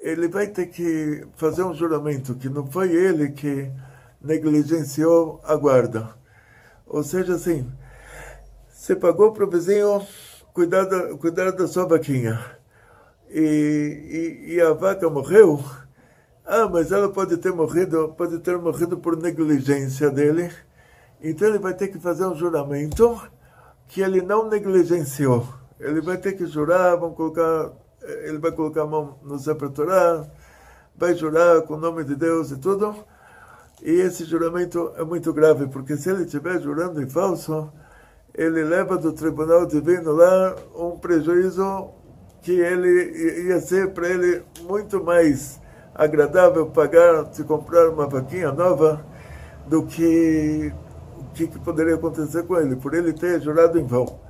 ele 0.00 0.26
vai 0.26 0.46
ter 0.46 0.68
que 0.68 1.26
fazer 1.36 1.62
um 1.62 1.74
juramento 1.74 2.34
que 2.36 2.48
não 2.48 2.66
foi 2.72 2.90
ele 2.90 3.32
que 3.32 3.70
negligenciou 4.18 5.42
a 5.44 5.54
guarda. 5.54 6.08
Ou 6.86 7.02
seja, 7.02 7.34
assim, 7.34 7.70
você 8.72 8.96
pagou 8.96 9.34
para 9.34 9.44
o 9.44 9.50
vizinho 9.50 10.00
cuidar 10.54 10.84
da, 10.84 11.18
cuidar 11.18 11.50
da 11.50 11.68
sua 11.68 11.84
vaquinha 11.84 12.40
e, 13.28 14.46
e, 14.48 14.54
e 14.54 14.60
a 14.62 14.72
vaca 14.72 15.10
morreu. 15.10 15.62
Ah, 16.46 16.68
mas 16.68 16.92
ela 16.92 17.08
pode 17.08 17.38
ter 17.38 17.52
morrido, 17.52 18.14
pode 18.18 18.38
ter 18.40 18.58
morrido 18.58 18.98
por 18.98 19.16
negligência 19.16 20.10
dele. 20.10 20.52
Então 21.22 21.48
ele 21.48 21.58
vai 21.58 21.72
ter 21.72 21.88
que 21.88 21.98
fazer 21.98 22.26
um 22.26 22.34
juramento 22.34 23.18
que 23.88 24.02
ele 24.02 24.20
não 24.20 24.50
negligenciou. 24.50 25.48
Ele 25.80 26.02
vai 26.02 26.18
ter 26.18 26.32
que 26.32 26.46
jurar, 26.46 26.96
vão 26.96 27.14
colocar, 27.14 27.72
ele 28.24 28.36
vai 28.36 28.52
colocar 28.52 28.82
a 28.82 28.86
mão 28.86 29.18
no 29.22 29.38
Sefer 29.38 29.70
Torah, 29.70 30.26
vai 30.94 31.14
jurar 31.14 31.62
com 31.62 31.74
o 31.74 31.80
nome 31.80 32.04
de 32.04 32.14
Deus 32.14 32.50
e 32.50 32.58
tudo. 32.58 32.94
E 33.82 33.90
esse 33.90 34.26
juramento 34.26 34.92
é 34.98 35.04
muito 35.04 35.32
grave, 35.32 35.66
porque 35.68 35.96
se 35.96 36.10
ele 36.10 36.24
estiver 36.24 36.60
jurando 36.60 37.02
em 37.02 37.08
falso, 37.08 37.72
ele 38.34 38.62
leva 38.62 38.98
do 38.98 39.14
tribunal 39.14 39.64
divino 39.64 40.12
lá 40.12 40.56
um 40.76 40.98
prejuízo 40.98 41.88
que 42.42 42.52
ele 42.52 43.46
ia 43.46 43.60
ser 43.60 43.94
para 43.94 44.08
ele 44.08 44.42
muito 44.68 45.02
mais 45.02 45.63
agradável 45.94 46.66
pagar 46.66 47.32
se 47.32 47.44
comprar 47.44 47.88
uma 47.88 48.06
vaquinha 48.06 48.50
nova 48.50 49.04
do 49.66 49.86
que 49.86 50.72
o 51.18 51.24
que, 51.34 51.46
que 51.46 51.58
poderia 51.58 51.94
acontecer 51.94 52.42
com 52.44 52.56
ele, 52.56 52.76
por 52.76 52.94
ele 52.94 53.12
ter 53.12 53.40
jurado 53.40 53.78
em 53.78 53.86
vão. 53.86 54.20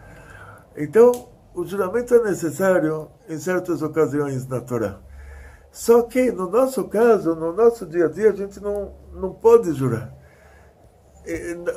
Então, 0.77 1.29
o 1.55 1.65
juramento 1.65 2.15
é 2.15 2.23
necessário 2.23 3.09
em 3.29 3.39
certas 3.39 3.83
ocasiões 3.83 4.47
na 4.47 4.61
Torá. 4.61 4.99
Só 5.71 6.03
que, 6.03 6.31
no 6.31 6.49
nosso 6.49 6.85
caso, 6.85 7.35
no 7.35 7.53
nosso 7.53 7.87
dia 7.87 8.07
a 8.07 8.09
dia, 8.09 8.31
a 8.31 8.35
gente 8.35 8.61
não, 8.61 8.93
não 9.13 9.33
pode 9.33 9.73
jurar. 9.73 10.15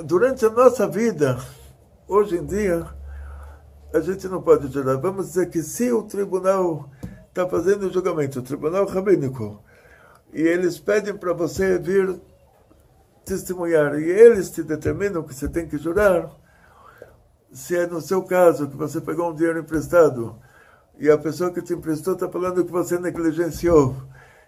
Durante 0.03 0.45
a 0.45 0.49
nossa 0.49 0.87
vida, 0.87 1.37
hoje 2.07 2.37
em 2.37 2.45
dia, 2.45 2.85
a 3.93 3.99
gente 3.99 4.27
não 4.27 4.41
pode 4.41 4.71
jurar. 4.71 4.97
Vamos 4.97 5.27
dizer 5.27 5.49
que 5.49 5.63
se 5.63 5.91
o 5.91 6.03
tribunal 6.03 6.89
está 7.29 7.47
fazendo 7.47 7.87
o 7.87 7.93
julgamento, 7.93 8.39
o 8.39 8.43
tribunal 8.43 8.85
rabínico, 8.85 9.63
e 10.33 10.41
eles 10.41 10.77
pedem 10.77 11.15
para 11.15 11.33
você 11.33 11.77
vir 11.77 12.19
testemunhar, 13.25 13.99
e 13.99 14.09
eles 14.09 14.49
te 14.49 14.63
determinam 14.63 15.23
que 15.23 15.33
você 15.33 15.49
tem 15.49 15.67
que 15.67 15.77
jurar, 15.77 16.29
se 17.51 17.75
é 17.75 17.85
no 17.85 17.99
seu 17.99 18.23
caso 18.23 18.67
que 18.67 18.77
você 18.77 19.01
pegou 19.01 19.31
um 19.31 19.35
dinheiro 19.35 19.59
emprestado. 19.59 20.35
E 20.97 21.09
a 21.09 21.17
pessoa 21.17 21.51
que 21.51 21.61
te 21.61 21.73
emprestou 21.73 22.13
está 22.13 22.27
falando 22.27 22.63
que 22.63 22.71
você 22.71 22.97
negligenciou, 22.97 23.95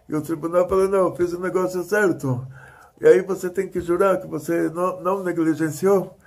e 0.08 0.16
o 0.16 0.22
tribunal 0.22 0.68
fala, 0.68 0.88
não, 0.88 1.16
fiz 1.16 1.34
o 1.34 1.40
negócio 1.40 1.84
certo, 1.84 2.48
e 3.02 3.08
aí 3.08 3.22
você 3.22 3.50
tem 3.50 3.68
que 3.68 3.82
jurar 3.82 4.20
que 4.20 4.28
você 4.28 4.70
não, 4.70 5.02
não 5.02 5.24
negligenciou, 5.24 6.18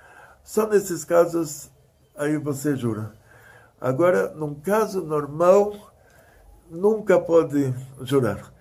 só 0.43 0.67
nesses 0.67 1.03
casos 1.03 1.69
aí 2.15 2.37
você 2.37 2.75
jura. 2.75 3.13
Agora, 3.81 4.31
num 4.33 4.53
caso 4.55 5.01
normal, 5.01 5.73
nunca 6.69 7.19
pode 7.19 7.73
jurar. 8.01 8.52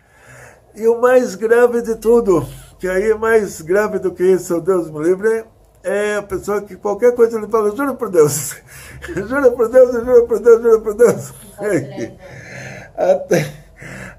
E 0.74 0.86
o 0.88 1.00
mais 1.00 1.34
grave 1.34 1.82
de 1.82 1.96
tudo, 1.96 2.46
que 2.78 2.88
aí 2.88 3.10
é 3.10 3.14
mais 3.14 3.60
grave 3.60 3.98
do 3.98 4.12
que 4.12 4.24
isso, 4.24 4.60
Deus 4.60 4.90
me 4.90 5.02
livre, 5.02 5.44
é 5.82 6.16
a 6.16 6.22
pessoa 6.22 6.62
que 6.62 6.76
qualquer 6.76 7.14
coisa 7.14 7.36
ele 7.36 7.48
fala, 7.48 7.74
jura 7.76 7.94
por 7.94 8.08
Deus, 8.08 8.56
jura 9.28 9.50
por 9.50 9.68
Deus, 9.68 9.92
jura 9.92 10.22
por 10.26 10.38
Deus, 10.40 10.62
jura 10.62 10.80
por 10.80 10.94
Deus. 10.94 11.32
Até, 12.96 13.52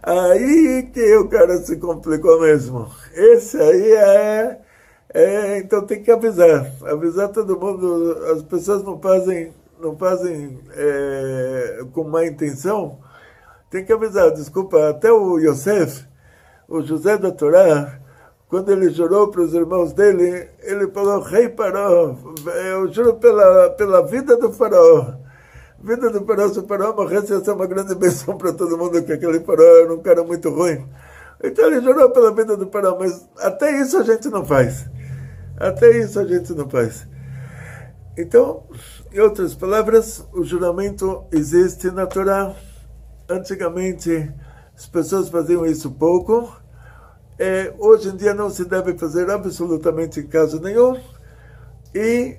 aí 0.04 0.90
que 0.94 1.16
o 1.18 1.28
cara 1.28 1.58
se 1.58 1.78
complicou 1.78 2.42
mesmo. 2.42 2.88
Esse 3.16 3.58
aí 3.58 3.92
é, 3.94 4.60
é, 5.14 5.58
então 5.60 5.86
tem 5.86 6.04
que 6.04 6.12
avisar, 6.12 6.72
avisar 6.86 7.30
todo 7.30 7.60
mundo. 7.60 8.18
As 8.32 8.44
pessoas 8.44 8.84
não 8.84 9.00
fazem, 9.00 9.54
não 9.80 9.96
fazem 9.98 10.60
é, 10.76 11.80
com 11.94 12.04
má 12.04 12.26
intenção. 12.26 13.00
Tem 13.70 13.86
que 13.86 13.94
avisar. 13.94 14.32
Desculpa, 14.32 14.90
até 14.90 15.12
o 15.12 15.40
Yosef, 15.40 16.06
o 16.68 16.82
José 16.82 17.18
da 17.18 17.32
Torá, 17.32 18.00
quando 18.48 18.72
ele 18.72 18.90
jurou 18.90 19.30
para 19.30 19.42
os 19.42 19.54
irmãos 19.54 19.94
dele, 19.94 20.48
ele 20.62 20.88
falou, 20.92 21.20
rei 21.22 21.50
Paró, 21.50 22.16
eu 22.72 22.92
juro 22.92 23.16
pela, 23.16 23.72
pela 23.72 24.06
vida 24.06 24.38
do 24.38 24.52
faraó. 24.52 25.16
Vida 25.80 26.10
do 26.10 26.26
faraó, 26.26 26.50
se 26.50 26.60
o 26.60 26.68
faraó 26.68 26.94
morresse, 26.94 27.34
ia 27.34 27.44
ser 27.44 27.52
uma 27.52 27.66
grande 27.66 27.96
bênção 27.96 28.38
para 28.38 28.54
todo 28.54 28.78
mundo, 28.78 29.02
que 29.04 29.12
aquele 29.12 29.40
faraó 29.40 29.78
era 29.84 29.94
um 29.94 30.02
cara 30.02 30.24
muito 30.24 30.50
ruim. 30.50 30.88
Então 31.44 31.66
ele 31.66 31.82
jurou 31.82 32.12
pela 32.12 32.32
vida 32.32 32.56
do 32.56 32.70
faraó, 32.70 32.98
mas 32.98 33.28
até 33.40 33.82
isso 33.82 33.98
a 33.98 34.04
gente 34.04 34.30
não 34.30 34.46
faz. 34.46 34.86
Até 35.58 35.98
isso 35.98 36.20
a 36.20 36.26
gente 36.26 36.54
não 36.54 36.70
faz. 36.70 37.08
Então, 38.18 38.64
em 39.12 39.20
outras 39.20 39.56
palavras, 39.56 40.24
o 40.32 40.44
juramento 40.44 41.26
existe 41.32 41.90
na 41.90 42.06
Torá. 42.06 42.56
Antigamente, 43.28 44.32
as 44.76 44.88
pessoas 44.88 45.30
faziam 45.30 45.66
isso 45.66 45.92
pouco, 45.92 46.52
é, 47.38 47.74
hoje 47.80 48.10
em 48.10 48.16
dia 48.16 48.34
não 48.34 48.50
se 48.50 48.66
deve 48.66 48.98
fazer 48.98 49.30
absolutamente 49.30 50.24
caso 50.24 50.60
nenhum, 50.60 51.00
e 51.94 52.38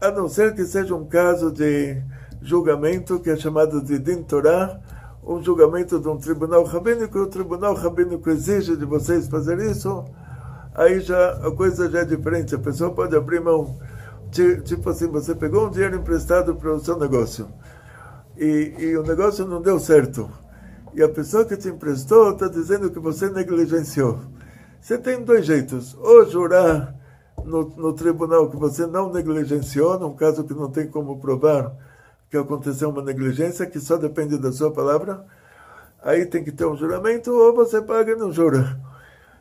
a 0.00 0.10
não 0.10 0.28
ser 0.28 0.54
que 0.54 0.64
seja 0.64 0.94
um 0.94 1.04
caso 1.04 1.50
de 1.50 2.02
julgamento, 2.42 3.18
que 3.18 3.30
é 3.30 3.36
chamado 3.36 3.82
de 3.82 3.98
Din 3.98 4.22
Torah, 4.22 4.80
um 5.24 5.42
julgamento 5.42 5.98
de 5.98 6.08
um 6.08 6.16
tribunal 6.16 6.64
rabínico, 6.64 7.18
e 7.18 7.20
o 7.20 7.26
tribunal 7.26 7.74
rabínico 7.74 8.30
exige 8.30 8.76
de 8.76 8.84
vocês 8.84 9.26
fazer 9.26 9.58
isso, 9.58 10.04
aí 10.74 11.00
já 11.00 11.32
a 11.44 11.50
coisa 11.50 11.90
já 11.90 12.00
é 12.00 12.04
diferente. 12.04 12.54
A 12.54 12.58
pessoa 12.58 12.92
pode 12.92 13.16
abrir 13.16 13.40
mão, 13.40 13.76
tipo 14.30 14.90
assim, 14.90 15.08
você 15.08 15.34
pegou 15.34 15.66
um 15.66 15.70
dinheiro 15.70 15.96
emprestado 15.96 16.54
para 16.54 16.72
o 16.72 16.80
seu 16.80 16.98
negócio, 16.98 17.48
e, 18.36 18.74
e 18.78 18.96
o 18.96 19.02
negócio 19.02 19.46
não 19.46 19.60
deu 19.60 19.80
certo. 19.80 20.30
E 20.96 21.02
a 21.02 21.08
pessoa 21.10 21.44
que 21.44 21.58
te 21.58 21.68
emprestou 21.68 22.32
está 22.32 22.48
dizendo 22.48 22.90
que 22.90 22.98
você 22.98 23.28
negligenciou. 23.28 24.18
Você 24.80 24.96
tem 24.96 25.22
dois 25.22 25.44
jeitos. 25.44 25.94
Ou 26.00 26.24
jurar 26.24 26.94
no, 27.44 27.68
no 27.76 27.92
tribunal 27.92 28.48
que 28.48 28.56
você 28.56 28.86
não 28.86 29.12
negligenciou, 29.12 30.00
num 30.00 30.16
caso 30.16 30.42
que 30.42 30.54
não 30.54 30.70
tem 30.70 30.88
como 30.88 31.20
provar 31.20 31.76
que 32.30 32.36
aconteceu 32.38 32.88
uma 32.88 33.02
negligência, 33.02 33.66
que 33.66 33.78
só 33.78 33.98
depende 33.98 34.38
da 34.38 34.50
sua 34.50 34.72
palavra. 34.72 35.22
Aí 36.02 36.24
tem 36.24 36.42
que 36.42 36.50
ter 36.50 36.64
um 36.64 36.74
juramento, 36.74 37.30
ou 37.30 37.54
você 37.54 37.82
paga 37.82 38.12
e 38.12 38.16
não 38.16 38.32
jura. 38.32 38.80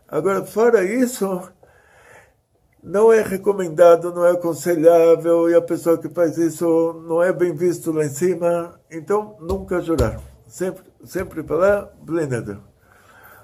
Agora, 0.09 0.43
fora 0.45 0.83
isso, 0.83 1.41
não 2.83 3.13
é 3.13 3.21
recomendado, 3.21 4.13
não 4.13 4.25
é 4.25 4.31
aconselhável, 4.31 5.49
e 5.49 5.55
a 5.55 5.61
pessoa 5.61 5.97
que 5.97 6.09
faz 6.09 6.37
isso 6.37 7.01
não 7.07 7.23
é 7.23 7.31
bem 7.31 7.55
visto 7.55 7.93
lá 7.93 8.03
em 8.03 8.09
cima. 8.09 8.77
Então, 8.91 9.37
nunca 9.39 9.81
jurar. 9.81 10.19
Sempre, 10.47 10.83
sempre 11.05 11.43
falar, 11.43 11.91
blindado. 12.01 12.61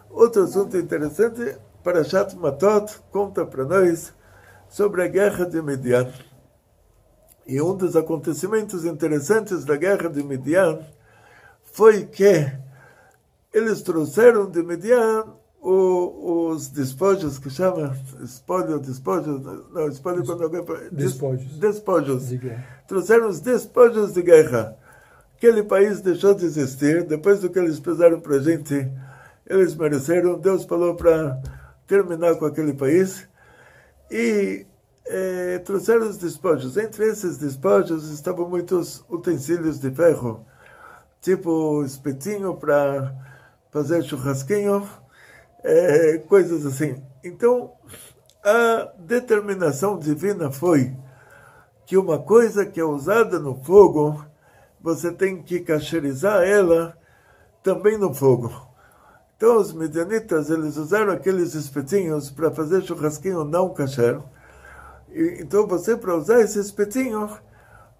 Outro 0.09 0.43
assunto 0.43 0.77
interessante 0.77 1.57
Parashat 1.83 2.35
Matot 2.35 2.99
conta 3.11 3.45
para 3.45 3.65
nós 3.65 4.13
sobre 4.69 5.03
a 5.03 5.07
guerra 5.07 5.45
de 5.45 5.61
Midian. 5.61 6.11
E 7.45 7.61
um 7.61 7.75
dos 7.75 7.95
acontecimentos 7.95 8.85
interessantes 8.85 9.65
da 9.65 9.75
guerra 9.75 10.09
de 10.09 10.23
Midian 10.23 10.79
foi 11.63 12.05
que 12.05 12.51
eles 13.53 13.81
trouxeram 13.81 14.49
de 14.49 14.61
Midian 14.63 15.25
o, 15.61 16.49
os 16.49 16.69
despojos, 16.69 17.37
que 17.37 17.49
chama 17.49 17.95
espólio, 18.23 18.79
despojos, 18.79 19.41
não, 19.71 19.87
espólio 19.87 20.25
quando 20.25 20.43
alguém... 20.43 20.63
Despojos. 20.91 21.45
Despojos. 21.59 22.27
De 22.29 22.37
trouxeram 22.87 23.29
os 23.29 23.39
despojos 23.39 24.13
de 24.13 24.21
guerra. 24.23 24.77
Aquele 25.41 25.63
país 25.63 26.01
deixou 26.01 26.35
de 26.35 26.45
existir, 26.45 27.03
depois 27.03 27.39
do 27.39 27.49
que 27.49 27.57
eles 27.57 27.79
fizeram 27.79 28.19
para 28.19 28.35
a 28.35 28.39
gente, 28.43 28.87
eles 29.47 29.73
mereceram, 29.73 30.37
Deus 30.37 30.65
falou 30.65 30.93
para 30.93 31.41
terminar 31.87 32.35
com 32.35 32.45
aquele 32.45 32.73
país 32.73 33.27
e 34.11 34.67
é, 35.03 35.57
trouxeram 35.57 36.07
os 36.07 36.19
despojos. 36.19 36.77
Entre 36.77 37.07
esses 37.07 37.39
despojos 37.39 38.11
estavam 38.11 38.47
muitos 38.47 39.03
utensílios 39.09 39.79
de 39.79 39.89
ferro, 39.89 40.45
tipo 41.19 41.83
espetinho 41.83 42.55
para 42.55 43.11
fazer 43.71 44.03
churrasquinho, 44.03 44.87
é, 45.63 46.19
coisas 46.19 46.67
assim. 46.67 47.01
Então, 47.23 47.71
a 48.43 48.91
determinação 48.99 49.97
divina 49.97 50.51
foi 50.51 50.95
que 51.87 51.97
uma 51.97 52.19
coisa 52.19 52.63
que 52.63 52.79
é 52.79 52.85
usada 52.85 53.39
no 53.39 53.55
fogo, 53.55 54.29
você 54.81 55.11
tem 55.11 55.41
que 55.41 55.59
cacherizar 55.59 56.43
ela 56.43 56.97
também 57.63 57.97
no 57.97 58.13
fogo. 58.13 58.51
Então 59.37 59.57
os 59.57 59.73
medianitas, 59.73 60.49
eles 60.49 60.77
usaram 60.77 61.11
aqueles 61.11 61.55
espetinhos 61.55 62.29
para 62.29 62.51
fazer 62.51 62.83
churrasquinho 62.83 63.43
não 63.43 63.73
kasher. 63.73 64.19
Então 65.39 65.67
você, 65.67 65.95
para 65.95 66.15
usar 66.15 66.41
esse 66.41 66.59
espetinho, 66.59 67.29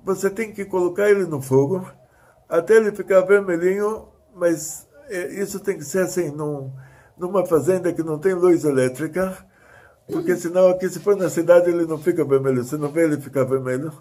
você 0.04 0.30
tem 0.30 0.54
que 0.54 0.66
colocar 0.66 1.10
ele 1.10 1.26
no 1.26 1.42
fogo, 1.42 1.88
até 2.48 2.76
ele 2.76 2.92
ficar 2.92 3.22
vermelhinho, 3.22 4.08
mas 4.36 4.88
é, 5.10 5.42
isso 5.42 5.60
tem 5.60 5.78
que 5.78 5.84
ser 5.84 6.04
assim, 6.04 6.30
num, 6.30 6.72
numa 7.18 7.46
fazenda 7.46 7.92
que 7.92 8.04
não 8.04 8.18
tem 8.18 8.34
luz 8.34 8.64
elétrica, 8.64 9.38
porque 10.12 10.36
senão 10.36 10.70
aqui 10.70 10.90
se 10.90 11.00
for 11.00 11.16
na 11.16 11.30
cidade 11.30 11.70
ele 11.70 11.86
não 11.86 11.98
fica 11.98 12.24
vermelho, 12.24 12.64
você 12.64 12.78
não 12.78 12.90
vê 12.90 13.04
ele 13.04 13.22
ficar 13.22 13.44
vermelho. 13.44 13.92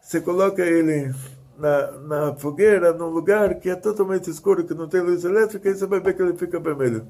Você 0.00 0.20
coloca 0.20 0.62
ele 0.62 1.12
na, 1.58 1.92
na 1.92 2.34
fogueira, 2.34 2.92
num 2.92 3.08
lugar 3.08 3.54
que 3.56 3.70
é 3.70 3.76
totalmente 3.76 4.30
escuro, 4.30 4.64
que 4.64 4.74
não 4.74 4.88
tem 4.88 5.00
luz 5.00 5.24
elétrica, 5.24 5.68
e 5.68 5.74
você 5.74 5.86
vai 5.86 6.00
ver 6.00 6.14
que 6.14 6.22
ele 6.22 6.36
fica 6.36 6.60
vermelho. 6.60 7.06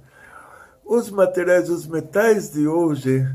Os 0.85 1.11
materiais, 1.11 1.69
os 1.69 1.87
metais 1.87 2.51
de 2.51 2.67
hoje, 2.69 3.27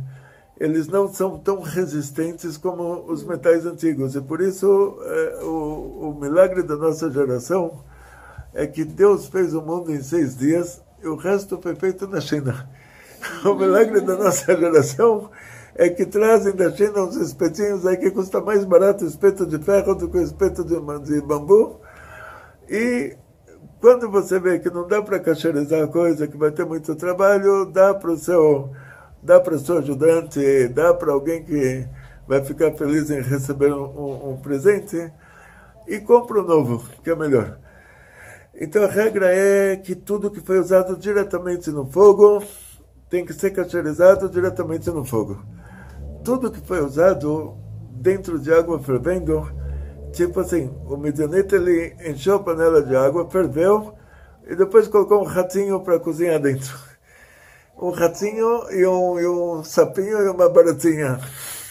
eles 0.60 0.88
não 0.88 1.12
são 1.12 1.38
tão 1.38 1.62
resistentes 1.62 2.56
como 2.56 3.06
os 3.12 3.24
metais 3.24 3.66
antigos. 3.66 4.16
E 4.16 4.22
por 4.22 4.42
isso, 4.42 4.98
é, 5.02 5.44
o, 5.44 6.12
o 6.12 6.18
milagre 6.20 6.64
da 6.64 6.76
nossa 6.76 7.12
geração 7.12 7.84
é 8.54 8.68
que 8.68 8.86
Deus 8.86 9.28
fez 9.28 9.54
o 9.54 9.62
mundo 9.62 9.92
em 9.92 10.02
seis 10.02 10.38
dias 10.38 10.82
e 11.02 11.08
o 11.08 11.16
resto 11.16 11.60
foi 11.62 11.76
feito 11.76 12.08
na 12.08 12.22
China. 12.22 12.70
O 13.46 13.54
milagre 13.54 14.02
da 14.02 14.16
nossa 14.16 14.58
geração 14.58 15.30
é 15.82 15.90
que 15.90 16.06
trazem 16.06 16.54
da 16.54 16.72
China 16.72 17.06
uns 17.06 17.16
espetinhos 17.16 17.88
aí 17.88 17.98
que 17.98 18.12
custa 18.12 18.40
mais 18.40 18.64
barato 18.64 19.04
o 19.04 19.08
espeto 19.08 19.48
de 19.48 19.58
ferro 19.58 19.96
do 19.96 20.08
que 20.08 20.20
o 20.20 20.22
espeto 20.22 20.64
de, 20.64 20.76
de 20.76 21.22
bambu. 21.22 21.82
E 22.70 23.18
quando 23.80 24.08
você 24.08 24.40
vê 24.40 24.60
que 24.60 24.70
não 24.70 24.88
dá 24.88 25.02
para 25.02 25.20
cacherizar 25.20 25.82
a 25.82 25.88
coisa, 25.88 26.28
que 26.28 26.38
vai 26.38 26.52
ter 26.52 26.68
muito 26.68 26.94
trabalho, 26.94 27.66
dá 27.66 27.96
para 27.96 28.12
o 28.12 28.16
seu, 28.16 28.70
dá 29.24 29.40
para 29.40 29.56
o 29.56 29.60
seu 29.60 29.80
ajudante, 29.80 30.68
dá 30.68 30.94
para 30.94 31.14
alguém 31.14 31.44
que 31.44 31.88
vai 32.28 32.46
ficar 32.46 32.72
feliz 32.74 33.10
em 33.10 33.20
receber 33.20 33.74
um, 33.74 33.86
um, 33.86 34.34
um 34.34 34.38
presente 34.38 35.12
e 35.88 36.00
compra 36.00 36.42
um 36.42 36.46
novo, 36.46 36.88
que 37.04 37.10
é 37.10 37.16
melhor. 37.16 37.58
Então 38.54 38.84
a 38.84 38.88
regra 38.88 39.36
é 39.36 39.78
que 39.78 39.96
tudo 39.96 40.30
que 40.30 40.42
foi 40.42 40.60
usado 40.60 40.96
diretamente 40.96 41.72
no 41.72 41.88
fogo 41.88 42.44
tem 43.10 43.26
que 43.26 43.34
ser 43.34 43.50
cacherizado 43.50 44.30
diretamente 44.30 44.88
no 44.92 45.04
fogo. 45.04 45.44
Tudo 46.24 46.52
que 46.52 46.62
foi 46.62 46.82
usado 46.82 47.58
dentro 47.92 48.40
de 48.40 48.54
água 48.54 48.80
fervendo 48.80 49.48
Tipo 50.12 50.42
assim, 50.42 50.70
o 50.86 50.98
Midianita 50.98 51.56
ele 51.56 51.96
encheu 52.06 52.36
a 52.36 52.40
panela 52.44 52.84
de 52.84 52.96
água, 52.96 53.30
ferveu 53.30 53.94
e 54.46 54.56
depois 54.56 54.88
colocou 54.88 55.22
um 55.22 55.26
ratinho 55.26 55.80
para 55.80 56.00
cozinhar 56.00 56.40
dentro. 56.40 56.78
Um 57.82 57.92
ratinho 57.92 58.70
e 58.72 58.86
um, 58.86 59.20
e 59.20 59.28
um 59.28 59.64
sapinho 59.64 60.20
e 60.20 60.30
uma 60.30 60.50
baratinha. 60.50 61.20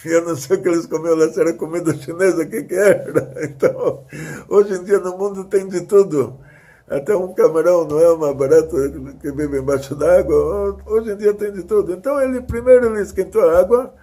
Eu 0.04 0.24
não 0.24 0.34
sei 0.34 0.56
o 0.56 0.62
que 0.62 0.68
eles 0.68 0.86
comiam 0.86 1.14
lá, 1.14 1.28
se 1.28 1.38
era 1.38 1.52
comida 1.52 1.94
chinesa, 1.94 2.42
o 2.42 2.48
que, 2.48 2.62
que 2.62 2.74
era. 2.74 3.30
Então, 3.44 4.04
hoje 4.48 4.74
em 4.74 4.84
dia 4.84 4.98
no 4.98 5.18
mundo 5.18 5.44
tem 5.44 5.68
de 5.68 5.82
tudo. 5.82 6.40
Até 6.88 7.14
um 7.14 7.34
camarão 7.34 7.86
não 7.86 8.00
é 8.00 8.10
uma 8.10 8.34
barata 8.34 8.76
que 9.20 9.30
vive 9.30 9.58
embaixo 9.58 9.94
d'água. 9.94 10.78
Hoje 10.86 11.12
em 11.12 11.16
dia 11.16 11.34
tem 11.34 11.52
de 11.52 11.62
tudo. 11.64 11.92
Então, 11.92 12.20
ele 12.20 12.40
primeiro 12.40 12.86
ele 12.86 13.02
esquentou 13.02 13.42
a 13.48 13.60
água. 13.60 13.94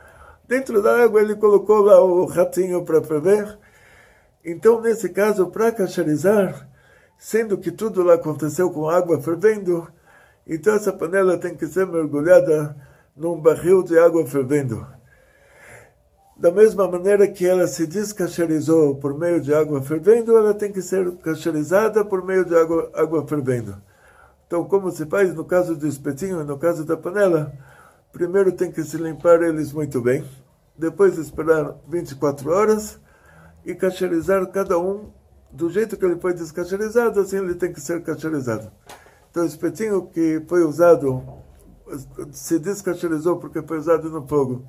Dentro 0.48 0.82
da 0.82 1.04
água 1.04 1.22
ele 1.22 1.36
colocou 1.36 1.82
lá 1.82 2.02
o 2.02 2.26
ratinho 2.26 2.84
para 2.86 3.04
ferver 3.04 3.58
então, 4.50 4.80
nesse 4.80 5.10
caso, 5.10 5.48
para 5.48 5.74
cacharizar, 5.74 6.70
sendo 7.18 7.58
que 7.58 7.70
tudo 7.70 8.02
lá 8.02 8.14
aconteceu 8.14 8.72
com 8.72 8.88
água 8.88 9.22
fervendo, 9.22 9.86
então 10.48 10.74
essa 10.74 10.94
panela 10.94 11.38
tem 11.38 11.54
que 11.54 11.68
ser 11.68 11.86
mergulhada 11.86 12.74
num 13.14 13.38
barril 13.38 13.84
de 13.84 14.00
água 14.00 14.26
fervendo. 14.26 14.88
Da 16.38 16.50
mesma 16.50 16.88
maneira 16.88 17.28
que 17.28 17.46
ela 17.46 17.68
se 17.68 17.86
descacharizou 17.86 18.96
por 18.96 19.20
meio 19.20 19.42
de 19.42 19.54
água 19.54 19.82
fervendo, 19.82 20.38
ela 20.38 20.54
tem 20.54 20.72
que 20.72 20.82
ser 20.82 21.12
cacharizada 21.18 22.06
por 22.06 22.24
meio 22.24 22.46
de 22.46 22.56
água, 22.56 22.90
água 22.94 23.28
fervendo. 23.28 23.76
Então, 24.46 24.64
como 24.64 24.92
se 24.92 25.06
faz 25.08 25.36
no 25.36 25.44
caso 25.44 25.76
do 25.76 25.86
espetinho 25.86 26.40
e 26.40 26.46
no 26.46 26.58
caso 26.58 26.86
da 26.86 26.96
panela, 26.96 27.52
primeiro 28.18 28.52
tem 28.52 28.72
que 28.72 28.84
se 28.84 28.98
limpar 28.98 29.44
eles 29.44 29.72
muito 29.72 30.02
bem, 30.02 30.28
depois 30.76 31.20
esperar 31.20 31.76
24 31.88 32.50
horas, 32.52 33.00
e 33.64 33.76
cacherizar 33.76 34.44
cada 34.48 34.80
um 34.80 35.12
do 35.52 35.70
jeito 35.70 35.96
que 35.96 36.04
ele 36.04 36.20
foi 36.20 36.34
descacherizado, 36.34 37.20
assim 37.20 37.38
ele 37.38 37.54
tem 37.54 37.72
que 37.72 37.80
ser 37.80 38.02
cacherizado. 38.02 38.72
Então, 39.30 39.44
o 39.44 39.46
espetinho 39.46 40.08
que 40.08 40.44
foi 40.48 40.64
usado, 40.64 41.24
se 42.32 42.58
descacherizou 42.58 43.38
porque 43.38 43.62
foi 43.62 43.78
usado 43.78 44.10
no 44.10 44.28
fogo, 44.28 44.66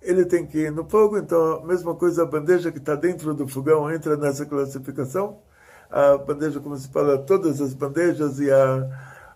ele 0.00 0.24
tem 0.24 0.46
que 0.46 0.58
ir 0.58 0.70
no 0.70 0.88
fogo, 0.88 1.18
então 1.18 1.54
a 1.54 1.66
mesma 1.66 1.96
coisa 1.96 2.22
a 2.22 2.26
bandeja 2.26 2.70
que 2.70 2.78
está 2.78 2.94
dentro 2.94 3.34
do 3.34 3.48
fogão 3.48 3.90
entra 3.92 4.16
nessa 4.16 4.46
classificação. 4.46 5.40
A 5.90 6.16
bandeja, 6.18 6.60
como 6.60 6.76
se 6.76 6.88
fala, 6.88 7.18
todas 7.18 7.60
as 7.60 7.74
bandejas 7.74 8.38
e 8.38 8.48
a, 8.48 8.88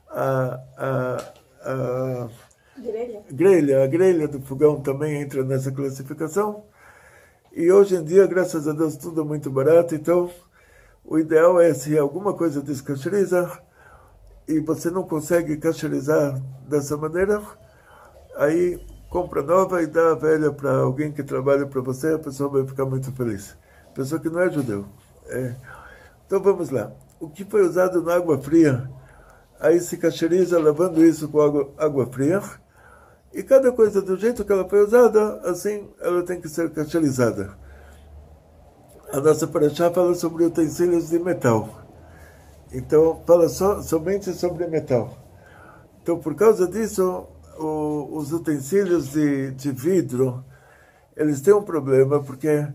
a, 0.08 0.60
a, 0.78 1.16
a 1.64 2.28
grelha. 2.78 3.22
grelha, 3.30 3.84
a 3.84 3.86
grelha 3.86 4.28
do 4.28 4.40
fogão 4.40 4.80
também 4.80 5.20
entra 5.20 5.44
nessa 5.44 5.70
classificação. 5.70 6.64
E 7.52 7.70
hoje 7.70 7.96
em 7.96 8.04
dia, 8.04 8.26
graças 8.26 8.66
a 8.66 8.72
Deus, 8.72 8.96
tudo 8.96 9.20
é 9.20 9.24
muito 9.24 9.50
barato. 9.50 9.94
Então, 9.94 10.30
o 11.04 11.18
ideal 11.18 11.60
é 11.60 11.72
se 11.72 11.96
alguma 11.96 12.34
coisa 12.34 12.60
descacheriza 12.60 13.50
e 14.48 14.58
você 14.60 14.90
não 14.90 15.04
consegue 15.04 15.56
cacherizar 15.56 16.40
dessa 16.68 16.96
maneira, 16.96 17.40
aí 18.36 18.80
compra 19.08 19.42
nova 19.42 19.82
e 19.82 19.86
dá 19.86 20.10
a 20.10 20.14
velha 20.14 20.50
para 20.50 20.78
alguém 20.78 21.12
que 21.12 21.22
trabalha 21.22 21.66
para 21.66 21.80
você, 21.80 22.14
a 22.14 22.18
pessoa 22.18 22.48
vai 22.48 22.66
ficar 22.66 22.84
muito 22.84 23.12
feliz. 23.12 23.56
Pessoa 23.94 24.20
que 24.20 24.28
não 24.28 24.40
é 24.40 24.50
judeu. 24.50 24.86
É. 25.28 25.54
Então 26.26 26.42
vamos 26.42 26.70
lá. 26.70 26.92
O 27.20 27.28
que 27.28 27.44
foi 27.44 27.62
usado 27.62 28.02
na 28.02 28.16
água 28.16 28.36
fria, 28.38 28.90
aí 29.60 29.78
se 29.78 29.96
cacheriza 29.96 30.58
lavando 30.58 31.04
isso 31.04 31.28
com 31.28 31.40
água, 31.40 31.72
água 31.78 32.06
fria 32.06 32.42
e 33.34 33.42
cada 33.42 33.72
coisa 33.72 34.00
do 34.00 34.16
jeito 34.16 34.44
que 34.44 34.52
ela 34.52 34.68
foi 34.68 34.84
usada, 34.84 35.40
assim 35.44 35.88
ela 36.00 36.22
tem 36.22 36.40
que 36.40 36.48
ser 36.48 36.70
cacherizada. 36.70 37.58
A 39.12 39.20
nossa 39.20 39.46
paraxá 39.46 39.90
fala 39.90 40.14
sobre 40.14 40.44
utensílios 40.44 41.10
de 41.10 41.18
metal. 41.18 41.68
Então, 42.72 43.22
fala 43.26 43.48
somente 43.48 44.32
sobre 44.32 44.66
metal. 44.68 45.18
Então, 46.00 46.18
por 46.18 46.34
causa 46.36 46.68
disso, 46.68 47.26
o, 47.58 48.16
os 48.16 48.32
utensílios 48.32 49.10
de, 49.10 49.50
de 49.52 49.72
vidro, 49.72 50.44
eles 51.16 51.40
têm 51.40 51.54
um 51.54 51.62
problema, 51.62 52.22
porque 52.22 52.66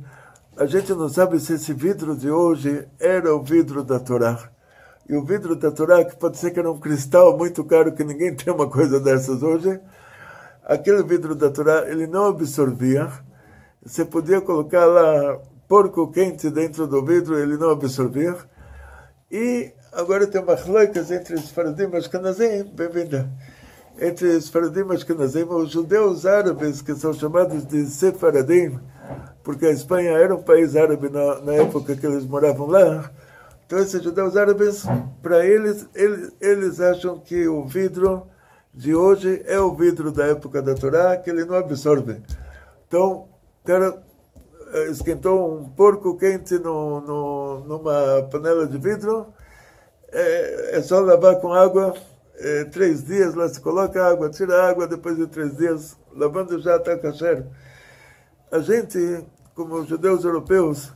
a 0.58 0.66
gente 0.66 0.94
não 0.94 1.08
sabe 1.08 1.40
se 1.40 1.54
esse 1.54 1.74
vidro 1.74 2.16
de 2.18 2.30
hoje 2.30 2.86
era 3.00 3.34
o 3.34 3.42
vidro 3.42 3.82
da 3.82 3.98
Torá. 3.98 4.50
E 5.08 5.16
o 5.16 5.24
vidro 5.24 5.56
da 5.56 5.72
Torá, 5.72 6.04
que 6.04 6.18
pode 6.18 6.38
ser 6.38 6.52
que 6.52 6.60
era 6.60 6.72
um 6.72 6.80
cristal 6.80 7.38
muito 7.38 7.64
caro, 7.64 7.94
que 7.94 8.04
ninguém 8.04 8.36
tem 8.36 8.54
uma 8.54 8.70
coisa 8.70 9.00
dessas 9.00 9.42
hoje, 9.42 9.80
aquele 10.70 11.02
vidro 11.02 11.34
da 11.34 11.50
Torá, 11.50 11.90
ele 11.90 12.06
não 12.06 12.28
absorvia. 12.28 13.10
Você 13.84 14.06
podia 14.06 14.40
colocar 14.40 14.86
lá 14.86 15.40
porco 15.68 16.12
quente 16.12 16.50
dentro 16.52 16.86
do 16.86 17.04
vidro, 17.04 17.40
ele 17.40 17.58
não 17.58 17.72
absorvia. 17.72 18.36
E 19.32 19.72
agora 19.92 20.28
tem 20.28 20.40
uma 20.40 20.56
chloicas 20.56 21.10
entre 21.10 21.34
os 21.34 21.50
faradim 21.50 21.90
e 21.92 21.98
os 21.98 22.08
canazim, 22.08 22.64
bem-vinda. 22.66 23.28
Entre 24.00 24.28
os 24.28 24.48
faradim 24.50 24.82
e 24.82 24.94
os 24.94 25.04
canazim, 25.04 25.44
os 25.44 25.72
judeus 25.72 26.28
árabes, 26.28 26.84
que 26.84 26.94
são 26.94 27.14
chamados 27.14 27.66
de 27.66 27.88
sefaradim, 27.88 28.80
porque 29.44 29.66
a 29.66 29.72
Espanha 29.72 30.12
era 30.12 30.36
um 30.36 30.44
país 30.44 30.76
árabe 30.76 31.10
na, 31.10 31.42
na 31.42 31.54
época 31.54 31.96
que 31.96 32.06
eles 32.06 32.26
moravam 32.26 32.68
lá. 32.68 33.10
Então, 33.66 33.80
esses 33.80 34.04
judeus 34.04 34.38
árabes, 34.38 34.84
para 35.22 35.44
eles, 35.44 35.88
eles, 35.96 36.32
eles 36.40 36.80
acham 36.80 37.20
que 37.20 37.48
o 37.48 37.66
vidro 37.66 38.28
de 38.80 38.96
hoje 38.96 39.44
é 39.46 39.60
o 39.60 39.76
vidro 39.76 40.10
da 40.10 40.28
época 40.28 40.62
da 40.62 40.74
Torá, 40.74 41.18
que 41.18 41.30
ele 41.30 41.44
não 41.44 41.56
absorve. 41.56 42.22
Então, 42.88 43.28
cara 43.66 44.02
eh, 44.72 44.86
esquentou 44.90 45.60
um 45.60 45.70
porco 45.70 46.18
quente 46.18 46.58
no, 46.58 47.02
no, 47.02 47.60
numa 47.66 48.24
panela 48.32 48.66
de 48.66 48.78
vidro, 48.78 49.34
é, 50.14 50.78
é 50.78 50.82
só 50.82 51.02
lavar 51.02 51.42
com 51.42 51.52
água, 51.52 51.94
é, 52.38 52.64
três 52.64 53.04
dias 53.04 53.36
lá 53.36 53.50
se 53.50 53.60
coloca 53.60 54.02
água, 54.02 54.30
tira 54.30 54.56
a 54.56 54.70
água, 54.70 54.88
depois 54.88 55.18
de 55.18 55.28
três 55.28 55.58
dias, 55.58 55.98
lavando 56.16 56.58
já 56.58 56.78
está 56.78 56.98
kasher. 56.98 57.46
A 58.50 58.60
gente, 58.60 59.26
como 59.56 59.86
judeus 59.86 60.24
europeus, 60.24 60.94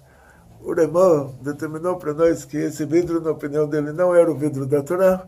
o 0.61 0.73
Remó 0.73 1.31
determinou 1.41 1.97
para 1.97 2.13
nós 2.13 2.45
que 2.45 2.55
esse 2.55 2.85
vidro, 2.85 3.19
na 3.19 3.31
opinião 3.31 3.67
dele, 3.67 3.91
não 3.91 4.15
era 4.15 4.31
o 4.31 4.37
vidro 4.37 4.65
da 4.65 4.81
Torá, 4.81 5.27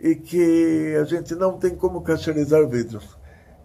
e 0.00 0.14
que 0.14 0.96
a 0.98 1.04
gente 1.04 1.34
não 1.34 1.58
tem 1.58 1.76
como 1.76 2.00
cacherizar 2.00 2.66
vidro. 2.66 3.00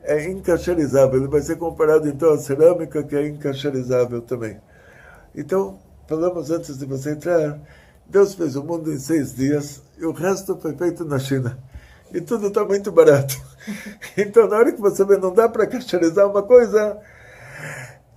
É 0.03 0.29
incacherizável, 0.29 1.19
ele 1.19 1.29
vai 1.29 1.41
ser 1.41 1.55
comparado 1.55 2.07
então 2.07 2.31
à 2.31 2.37
cerâmica, 2.37 3.01
que 3.01 3.15
é 3.15 3.27
incacherizável 3.27 4.21
também. 4.21 4.59
Então, 5.33 5.79
falamos 6.07 6.51
antes 6.51 6.77
de 6.77 6.85
você 6.85 7.11
entrar, 7.11 7.59
Deus 8.05 8.35
fez 8.35 8.55
o 8.55 8.63
mundo 8.63 8.91
em 8.91 8.99
seis 8.99 9.33
dias 9.33 9.81
e 9.97 10.05
o 10.05 10.11
resto 10.11 10.57
foi 10.57 10.75
feito 10.75 11.05
na 11.05 11.17
China. 11.17 11.57
E 12.13 12.21
tudo 12.21 12.47
está 12.47 12.63
muito 12.63 12.91
barato. 12.91 13.35
Então, 14.15 14.47
na 14.47 14.57
hora 14.57 14.71
que 14.71 14.79
você 14.79 15.03
vê, 15.03 15.17
não 15.17 15.33
dá 15.33 15.49
para 15.49 15.65
cacherizar 15.65 16.29
uma 16.29 16.43
coisa, 16.43 16.99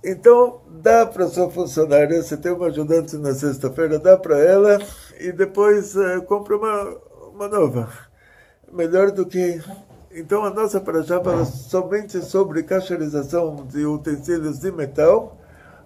então 0.03 0.61
dá 0.69 1.03
para 1.03 1.27
sua 1.27 1.49
funcionária, 1.49 2.21
você 2.21 2.37
tem 2.37 2.51
uma 2.51 2.67
ajudante 2.67 3.17
na 3.17 3.33
sexta-feira, 3.33 3.97
dá 3.97 4.15
para 4.15 4.37
ela 4.37 4.77
e 5.19 5.31
depois 5.31 5.95
é, 5.95 6.19
compra 6.19 6.55
uma, 6.55 6.97
uma 7.33 7.47
nova 7.47 8.08
melhor 8.71 9.11
do 9.11 9.25
que. 9.25 9.61
Então 10.11 10.43
a 10.43 10.49
nossa 10.49 10.81
paraxá 10.81 11.21
fala 11.21 11.45
somente 11.45 12.21
sobre 12.21 12.63
cacherização 12.63 13.67
de 13.67 13.85
utensílios 13.85 14.59
de 14.59 14.71
metal, 14.71 15.37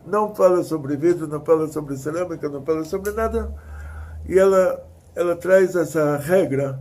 não 0.06 0.34
fala 0.34 0.64
sobre 0.64 0.96
vidro, 0.96 1.28
não 1.28 1.44
fala 1.44 1.68
sobre 1.68 1.98
cerâmica, 1.98 2.48
não 2.48 2.64
fala 2.64 2.84
sobre 2.86 3.12
nada. 3.12 3.54
E 4.28 4.40
ela, 4.40 4.86
ela 5.16 5.36
traz 5.36 5.76
essa 5.76 6.18
regra 6.18 6.80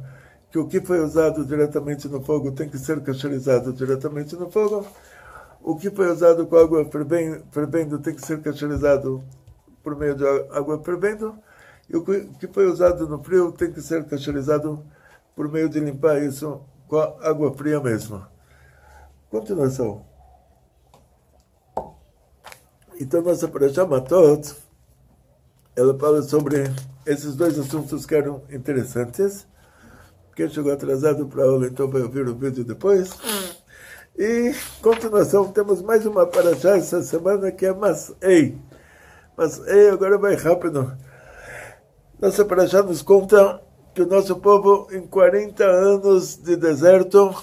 que 0.51 0.59
o 0.59 0.67
que 0.67 0.81
foi 0.81 1.01
usado 1.01 1.45
diretamente 1.45 2.09
no 2.09 2.23
fogo 2.23 2.53
tem 2.53 2.69
que 2.69 2.79
ser 2.79 3.01
cacherizado 3.01 3.73
diretamente 3.73 4.37
no 4.37 4.51
fogo. 4.51 4.87
O 5.63 5.77
que 5.77 5.91
foi 5.91 6.11
usado 6.11 6.47
com 6.47 6.57
água 6.57 6.89
fervendo 7.51 7.99
tem 7.99 8.15
que 8.15 8.25
ser 8.25 8.41
cacherizado 8.41 9.23
por 9.83 9.97
meio 9.97 10.15
de 10.15 10.25
água 10.51 10.81
fervendo. 10.83 11.35
E 11.89 11.97
o 11.97 12.05
que 12.05 12.47
foi 12.49 12.67
usado 12.67 13.09
no 13.09 13.23
frio 13.23 13.51
tem 13.53 13.73
que 13.73 13.81
ser 13.81 14.05
cacherizado 14.05 14.83
por 15.35 15.51
meio 15.51 15.69
de 15.69 15.81
limpar 15.81 16.23
isso 16.23 16.61
com 16.89 16.99
a 16.99 17.29
água 17.29 17.53
fria 17.55 17.81
mesmo. 17.81 18.25
Continuação. 19.31 20.05
Então, 23.01 23.23
nossa 23.23 23.49
Parashá 23.49 23.87
Matot, 23.87 24.55
ela 25.75 25.99
fala 25.99 26.23
sobre 26.23 26.65
esses 27.07 27.35
dois 27.35 27.59
assuntos 27.59 28.05
que 28.05 28.15
eram 28.15 28.43
interessantes. 28.51 29.47
Quem 30.37 30.49
chegou 30.49 30.73
atrasado 30.73 31.27
para 31.27 31.43
a 31.43 31.47
aula, 31.47 31.67
então 31.67 31.91
vai 31.91 32.03
ouvir 32.03 32.29
o 32.29 32.35
vídeo 32.35 32.65
depois. 32.65 33.11
E, 34.17 34.55
continuação, 34.83 35.51
temos 35.51 35.81
mais 35.81 36.05
uma 36.05 36.27
Parashá 36.27 36.77
essa 36.77 37.03
semana 37.03 37.51
que 37.51 37.65
é 37.65 37.73
Masei. 37.73 38.59
Masei, 39.37 39.89
agora 39.89 40.19
vai 40.19 40.35
rápido. 40.35 40.97
Nossa 42.21 42.45
Parashá 42.45 42.83
nos 42.83 43.01
conta 43.01 43.61
que 43.95 44.03
o 44.03 44.07
nosso 44.07 44.37
povo, 44.37 44.89
em 44.91 45.07
40 45.07 45.65
anos 45.65 46.37
de 46.37 46.57
deserto, 46.57 47.35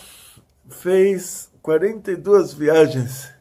fez 0.68 1.50
42 1.62 2.54
viagens. 2.54 3.32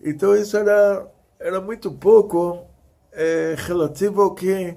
Então, 0.00 0.36
isso 0.36 0.56
era 0.56 1.06
era 1.38 1.60
muito 1.60 1.92
pouco 1.92 2.66
é, 3.12 3.54
relativo 3.58 4.22
ao 4.22 4.34
que 4.34 4.76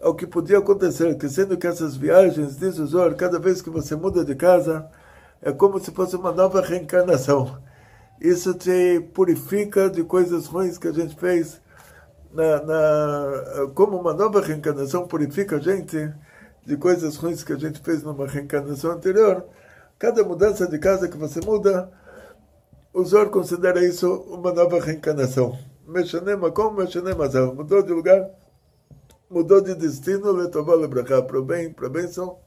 ao 0.00 0.14
que 0.14 0.26
podia 0.26 0.58
acontecer, 0.58 1.16
que 1.18 1.28
sendo 1.28 1.56
que 1.56 1.66
essas 1.66 1.96
viagens, 1.96 2.56
diz 2.56 2.78
o 2.78 2.86
Zor, 2.86 3.16
cada 3.16 3.36
vez 3.38 3.60
que 3.60 3.68
você 3.68 3.96
muda 3.96 4.24
de 4.24 4.36
casa, 4.36 4.88
é 5.42 5.50
como 5.50 5.80
se 5.80 5.90
fosse 5.90 6.14
uma 6.14 6.30
nova 6.30 6.60
reencarnação. 6.60 7.60
Isso 8.20 8.54
te 8.54 9.00
purifica 9.12 9.90
de 9.90 10.04
coisas 10.04 10.46
ruins 10.46 10.78
que 10.78 10.86
a 10.86 10.92
gente 10.92 11.16
fez. 11.16 11.60
Na, 12.32 12.62
na, 12.62 13.70
como 13.74 13.98
uma 13.98 14.14
nova 14.14 14.40
reencarnação 14.40 15.08
purifica 15.08 15.56
a 15.56 15.60
gente 15.60 16.12
de 16.68 16.76
coisas 16.76 17.16
ruins 17.16 17.42
que 17.42 17.54
a 17.54 17.56
gente 17.56 17.80
fez 17.80 18.02
numa 18.02 18.26
reencarnação 18.26 18.90
anterior. 18.90 19.42
Cada 19.98 20.22
mudança 20.22 20.68
de 20.68 20.78
casa 20.78 21.08
que 21.08 21.16
você 21.16 21.40
muda, 21.40 21.90
o 22.92 23.02
Zor 23.02 23.30
considera 23.30 23.82
isso 23.82 24.12
uma 24.28 24.52
nova 24.52 24.78
reencarnação. 24.78 25.58
Meshanema, 25.86 26.50
como 26.50 26.76
Meshanema, 26.76 27.26
mudou 27.54 27.82
de 27.82 27.90
lugar, 27.90 28.28
mudou 29.30 29.62
de 29.62 29.74
destino, 29.74 30.30
letová 30.30 30.74
lebrachá, 30.74 31.22
para 31.22 31.40
o 31.40 31.42
bem, 31.42 31.72
para 31.72 31.86
a 31.86 31.90
bênção. 31.90 32.38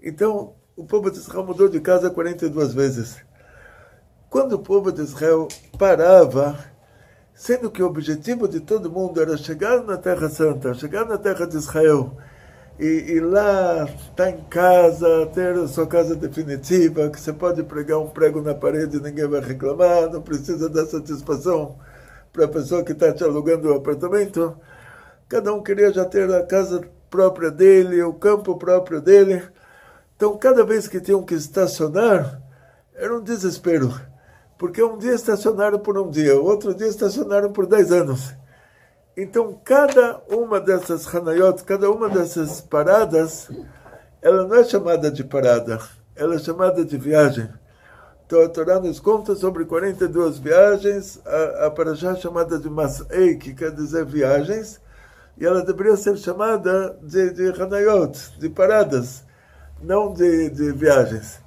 Então, 0.00 0.54
o 0.76 0.84
povo 0.84 1.10
de 1.10 1.18
Israel 1.18 1.44
mudou 1.44 1.68
de 1.68 1.80
casa 1.80 2.10
42 2.10 2.72
vezes. 2.72 3.16
Quando 4.30 4.52
o 4.52 4.60
povo 4.60 4.92
de 4.92 5.02
Israel 5.02 5.48
parava, 5.76 6.56
sendo 7.34 7.72
que 7.72 7.82
o 7.82 7.86
objetivo 7.86 8.46
de 8.46 8.60
todo 8.60 8.88
mundo 8.88 9.20
era 9.20 9.36
chegar 9.36 9.82
na 9.82 9.96
Terra 9.96 10.28
Santa, 10.28 10.74
chegar 10.74 11.04
na 11.04 11.18
Terra 11.18 11.44
de 11.44 11.56
Israel, 11.56 12.16
e, 12.82 13.12
e 13.12 13.20
lá 13.20 13.84
estar 13.84 14.24
tá 14.24 14.30
em 14.30 14.40
casa, 14.50 15.26
ter 15.32 15.54
a 15.54 15.68
sua 15.68 15.86
casa 15.86 16.16
definitiva, 16.16 17.08
que 17.10 17.20
você 17.20 17.32
pode 17.32 17.62
pregar 17.62 18.00
um 18.00 18.08
prego 18.08 18.42
na 18.42 18.56
parede 18.56 18.96
e 18.96 19.00
ninguém 19.00 19.28
vai 19.28 19.40
reclamar, 19.40 20.10
não 20.10 20.20
precisa 20.20 20.68
dar 20.68 20.84
satisfação 20.86 21.78
para 22.32 22.46
a 22.46 22.48
pessoa 22.48 22.82
que 22.82 22.90
está 22.90 23.12
te 23.12 23.22
alugando 23.22 23.68
o 23.68 23.76
apartamento. 23.76 24.56
Cada 25.28 25.54
um 25.54 25.62
queria 25.62 25.92
já 25.92 26.04
ter 26.04 26.28
a 26.34 26.44
casa 26.44 26.82
própria 27.08 27.52
dele, 27.52 28.02
o 28.02 28.14
campo 28.14 28.56
próprio 28.56 29.00
dele. 29.00 29.40
Então, 30.16 30.36
cada 30.36 30.64
vez 30.64 30.88
que 30.88 31.00
tinham 31.00 31.22
que 31.22 31.34
estacionar, 31.34 32.42
era 32.96 33.16
um 33.16 33.22
desespero. 33.22 33.94
Porque 34.58 34.82
um 34.82 34.98
dia 34.98 35.14
estacionaram 35.14 35.78
por 35.78 35.96
um 35.96 36.10
dia, 36.10 36.34
outro 36.34 36.74
dia 36.74 36.88
estacionaram 36.88 37.52
por 37.52 37.64
dez 37.64 37.92
anos. 37.92 38.34
Então, 39.14 39.60
cada 39.62 40.22
uma 40.26 40.58
dessas 40.58 41.06
hanayot, 41.06 41.62
cada 41.64 41.90
uma 41.90 42.08
dessas 42.08 42.62
paradas, 42.62 43.50
ela 44.22 44.46
não 44.46 44.56
é 44.56 44.64
chamada 44.64 45.10
de 45.10 45.22
parada, 45.22 45.78
ela 46.16 46.36
é 46.36 46.38
chamada 46.38 46.82
de 46.82 46.96
viagem. 46.96 47.46
Então, 48.24 48.40
a 48.40 48.48
Torá 48.48 48.80
nos 48.80 48.98
conta 48.98 49.34
sobre 49.34 49.66
42 49.66 50.38
viagens, 50.38 51.20
a, 51.26 51.66
a 51.66 52.12
é 52.12 52.16
chamada 52.16 52.58
de 52.58 52.70
Mas'ei, 52.70 53.36
que 53.36 53.52
quer 53.52 53.72
dizer 53.72 54.06
viagens, 54.06 54.80
e 55.36 55.44
ela 55.44 55.62
deveria 55.62 55.96
ser 55.96 56.16
chamada 56.16 56.96
de, 57.02 57.30
de 57.32 57.48
hanayot, 57.48 58.38
de 58.38 58.48
paradas, 58.48 59.24
não 59.82 60.14
de, 60.14 60.48
de 60.48 60.72
viagens. 60.72 61.38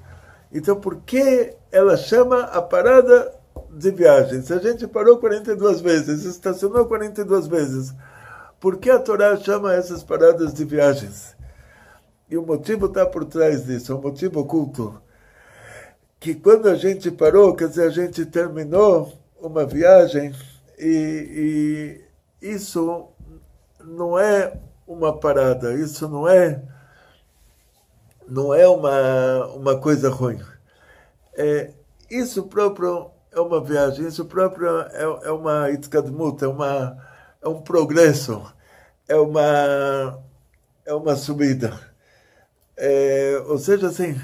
Então, 0.53 0.79
por 0.79 0.97
que 0.97 1.55
ela 1.71 1.97
chama 1.97 2.41
a 2.41 2.61
parada 2.61 3.33
de 3.75 3.91
viagem. 3.91 4.41
Se 4.41 4.53
a 4.53 4.59
gente 4.59 4.87
parou 4.87 5.17
42 5.17 5.81
vezes, 5.81 6.23
estacionou 6.23 6.85
42 6.85 7.47
vezes, 7.47 7.93
por 8.59 8.77
que 8.77 8.89
a 8.89 8.97
Torá 8.97 9.35
chama 9.35 9.73
essas 9.73 10.01
paradas 10.01 10.53
de 10.53 10.63
viagens? 10.63 11.35
E 12.29 12.37
o 12.37 12.45
motivo 12.45 12.87
está 12.87 13.05
por 13.05 13.25
trás 13.25 13.65
disso, 13.65 13.91
é 13.91 13.95
um 13.95 14.01
motivo 14.01 14.39
oculto. 14.39 14.99
Que 16.19 16.33
quando 16.33 16.69
a 16.69 16.75
gente 16.75 17.11
parou, 17.11 17.55
quer 17.55 17.67
dizer, 17.67 17.87
a 17.87 17.91
gente 17.91 18.25
terminou 18.25 19.13
uma 19.39 19.65
viagem 19.65 20.33
e, 20.79 22.01
e 22.41 22.47
isso 22.47 23.09
não 23.83 24.17
é 24.17 24.57
uma 24.87 25.19
parada, 25.19 25.73
isso 25.73 26.07
não 26.07 26.27
é 26.27 26.61
não 28.27 28.51
é 28.51 28.67
uma, 28.67 29.45
uma 29.53 29.79
coisa 29.79 30.09
ruim. 30.09 30.39
É, 31.37 31.71
isso 32.09 32.47
próprio 32.47 33.11
é 33.35 33.41
uma 33.41 33.61
viagem, 33.61 34.07
isso 34.07 34.25
próprio 34.25 34.79
é, 34.79 35.03
é 35.23 35.31
uma 35.31 35.69
itkadmut, 35.69 36.43
é, 36.43 36.47
uma, 36.47 36.97
é 37.41 37.47
um 37.49 37.61
progresso, 37.61 38.41
é 39.07 39.15
uma, 39.15 40.23
é 40.85 40.93
uma 40.93 41.15
subida. 41.17 41.77
É, 42.77 43.43
ou 43.45 43.57
seja, 43.57 43.87
assim, 43.87 44.15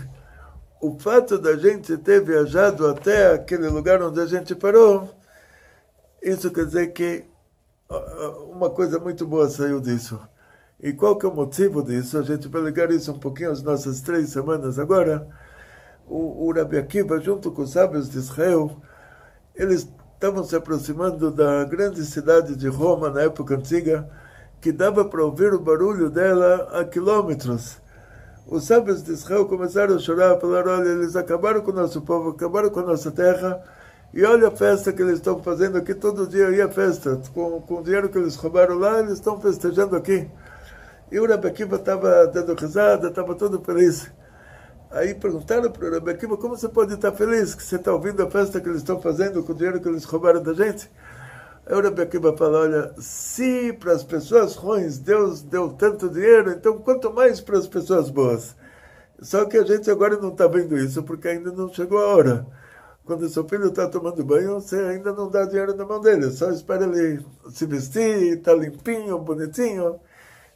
o 0.81 0.97
fato 0.97 1.37
da 1.37 1.57
gente 1.57 1.97
ter 1.97 2.23
viajado 2.23 2.87
até 2.87 3.33
aquele 3.33 3.67
lugar 3.67 4.01
onde 4.01 4.21
a 4.21 4.25
gente 4.25 4.55
parou, 4.55 5.09
isso 6.21 6.49
quer 6.49 6.65
dizer 6.65 6.93
que 6.93 7.25
uma 8.49 8.69
coisa 8.69 8.97
muito 8.97 9.27
boa 9.27 9.49
saiu 9.49 9.81
disso. 9.81 10.19
E 10.79 10.93
qual 10.93 11.17
que 11.17 11.25
é 11.25 11.29
o 11.29 11.35
motivo 11.35 11.83
disso? 11.83 12.17
A 12.17 12.21
gente 12.21 12.47
vai 12.47 12.61
ligar 12.61 12.89
isso 12.91 13.11
um 13.11 13.19
pouquinho 13.19 13.51
às 13.51 13.61
nossas 13.61 13.99
três 14.01 14.29
semanas 14.29 14.79
agora. 14.79 15.27
O, 16.07 16.47
o 16.47 16.53
Rabi 16.53 16.77
Akiva, 16.77 17.19
junto 17.19 17.51
com 17.51 17.61
os 17.63 17.71
sábios 17.71 18.09
de 18.09 18.17
Israel, 18.17 18.81
eles 19.55 19.87
estavam 20.13 20.43
se 20.43 20.55
aproximando 20.55 21.31
da 21.31 21.63
grande 21.65 22.05
cidade 22.05 22.55
de 22.55 22.67
Roma 22.67 23.09
na 23.09 23.21
época 23.21 23.55
antiga, 23.55 24.07
que 24.59 24.71
dava 24.71 25.03
para 25.03 25.23
ouvir 25.23 25.53
o 25.53 25.59
barulho 25.59 26.09
dela 26.09 26.69
a 26.79 26.85
quilômetros. 26.85 27.77
Os 28.47 28.65
sábios 28.65 29.03
de 29.03 29.11
Israel 29.11 29.45
começaram 29.45 29.95
a 29.95 29.99
chorar, 29.99 30.39
falar: 30.39 30.67
olha, 30.67 30.89
eles 30.89 31.15
acabaram 31.15 31.61
com 31.61 31.71
o 31.71 31.75
nosso 31.75 32.01
povo, 32.01 32.29
acabaram 32.29 32.69
com 32.69 32.79
a 32.81 32.85
nossa 32.85 33.11
terra, 33.11 33.63
e 34.13 34.23
olha 34.23 34.49
a 34.49 34.51
festa 34.51 34.91
que 34.91 35.01
eles 35.01 35.15
estão 35.15 35.41
fazendo 35.41 35.77
aqui 35.77 35.93
todo 35.93 36.27
dia, 36.27 36.47
aí 36.47 36.61
a 36.61 36.69
festa, 36.69 37.19
com, 37.33 37.61
com 37.61 37.79
o 37.79 37.83
dinheiro 37.83 38.09
que 38.09 38.17
eles 38.17 38.35
roubaram 38.35 38.77
lá, 38.77 38.99
eles 38.99 39.13
estão 39.13 39.39
festejando 39.39 39.95
aqui. 39.95 40.29
E 41.11 41.19
o 41.19 41.25
Rebbe 41.25 41.49
estava 41.49 42.27
dando 42.27 42.53
risada, 42.53 43.09
estava 43.09 43.35
todo 43.35 43.61
feliz. 43.61 44.11
Aí 44.91 45.15
perguntaram 45.15 45.71
para 45.71 45.87
o 45.87 45.91
Rebbe 45.91 46.11
Akiva, 46.11 46.35
como 46.35 46.57
você 46.57 46.67
pode 46.67 46.93
estar 46.93 47.13
feliz 47.13 47.55
que 47.55 47.63
você 47.63 47.77
está 47.77 47.93
ouvindo 47.93 48.21
a 48.23 48.29
festa 48.29 48.59
que 48.59 48.67
eles 48.67 48.79
estão 48.79 49.01
fazendo 49.01 49.41
com 49.41 49.53
o 49.53 49.55
dinheiro 49.55 49.79
que 49.79 49.87
eles 49.87 50.03
roubaram 50.03 50.43
da 50.43 50.53
gente? 50.53 50.91
Aí 51.65 51.73
o 51.73 51.81
Rebbe 51.81 52.01
Akiva 52.01 52.35
fala, 52.35 52.59
olha, 52.59 52.93
se 52.97 53.71
para 53.79 53.93
as 53.93 54.03
pessoas 54.03 54.55
ruins 54.55 54.97
Deus 54.97 55.41
deu 55.41 55.69
tanto 55.69 56.09
dinheiro, 56.09 56.51
então 56.51 56.77
quanto 56.79 57.11
mais 57.13 57.39
para 57.39 57.57
as 57.57 57.67
pessoas 57.67 58.09
boas. 58.09 58.53
Só 59.21 59.45
que 59.45 59.57
a 59.57 59.63
gente 59.63 59.89
agora 59.89 60.17
não 60.17 60.29
está 60.29 60.45
vendo 60.47 60.77
isso, 60.77 61.03
porque 61.03 61.29
ainda 61.29 61.53
não 61.53 61.71
chegou 61.71 61.99
a 61.99 62.07
hora. 62.07 62.45
Quando 63.05 63.29
seu 63.29 63.47
filho 63.47 63.67
está 63.67 63.87
tomando 63.87 64.25
banho, 64.25 64.55
você 64.55 64.75
ainda 64.75 65.13
não 65.13 65.29
dá 65.29 65.45
dinheiro 65.45 65.73
na 65.75 65.85
mão 65.85 66.01
dele, 66.01 66.31
só 66.31 66.51
espera 66.51 66.83
ele 66.85 67.25
se 67.49 67.65
vestir, 67.65 68.37
está 68.37 68.53
limpinho, 68.53 69.17
bonitinho. 69.19 70.01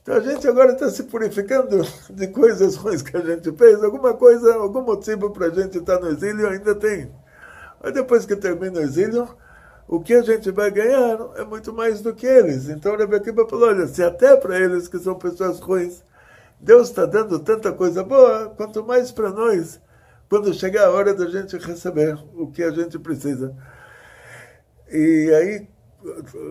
Então 0.05 0.17
a 0.17 0.19
gente 0.19 0.47
agora 0.47 0.73
está 0.73 0.87
se 0.87 1.01
purificando 1.01 1.81
de 2.13 2.27
coisas 2.27 2.75
ruins 2.75 3.01
que 3.01 3.17
a 3.17 3.21
gente 3.21 3.51
fez. 3.53 3.83
Alguma 3.83 4.13
coisa, 4.13 4.53
algum 4.53 4.83
motivo 4.83 5.31
para 5.31 5.47
a 5.47 5.49
gente 5.49 5.79
estar 5.79 5.97
tá 5.97 6.05
no 6.05 6.11
exílio 6.11 6.47
ainda 6.47 6.75
tem. 6.75 7.11
Mas 7.81 7.91
depois 7.91 8.23
que 8.23 8.35
termina 8.35 8.79
o 8.79 8.83
exílio, 8.83 9.27
o 9.87 9.99
que 9.99 10.13
a 10.13 10.21
gente 10.21 10.51
vai 10.51 10.69
ganhar 10.69 11.17
é 11.37 11.43
muito 11.43 11.73
mais 11.73 12.01
do 12.01 12.13
que 12.13 12.27
eles. 12.27 12.69
Então 12.69 12.93
o 12.93 12.97
Rebbe 12.97 13.19
falou, 13.49 13.69
olha, 13.69 13.87
se 13.87 14.03
até 14.03 14.37
para 14.37 14.59
eles 14.59 14.87
que 14.87 14.99
são 14.99 15.15
pessoas 15.15 15.59
ruins, 15.59 16.03
Deus 16.59 16.89
está 16.89 17.07
dando 17.07 17.39
tanta 17.39 17.71
coisa 17.71 18.03
boa, 18.03 18.53
quanto 18.55 18.85
mais 18.85 19.11
para 19.11 19.31
nós, 19.31 19.81
quando 20.29 20.53
chegar 20.53 20.85
a 20.85 20.91
hora 20.91 21.15
da 21.15 21.25
gente 21.31 21.57
receber 21.57 22.15
o 22.35 22.45
que 22.51 22.61
a 22.61 22.69
gente 22.69 22.99
precisa. 22.99 23.55
E 24.87 25.31
aí, 25.33 25.67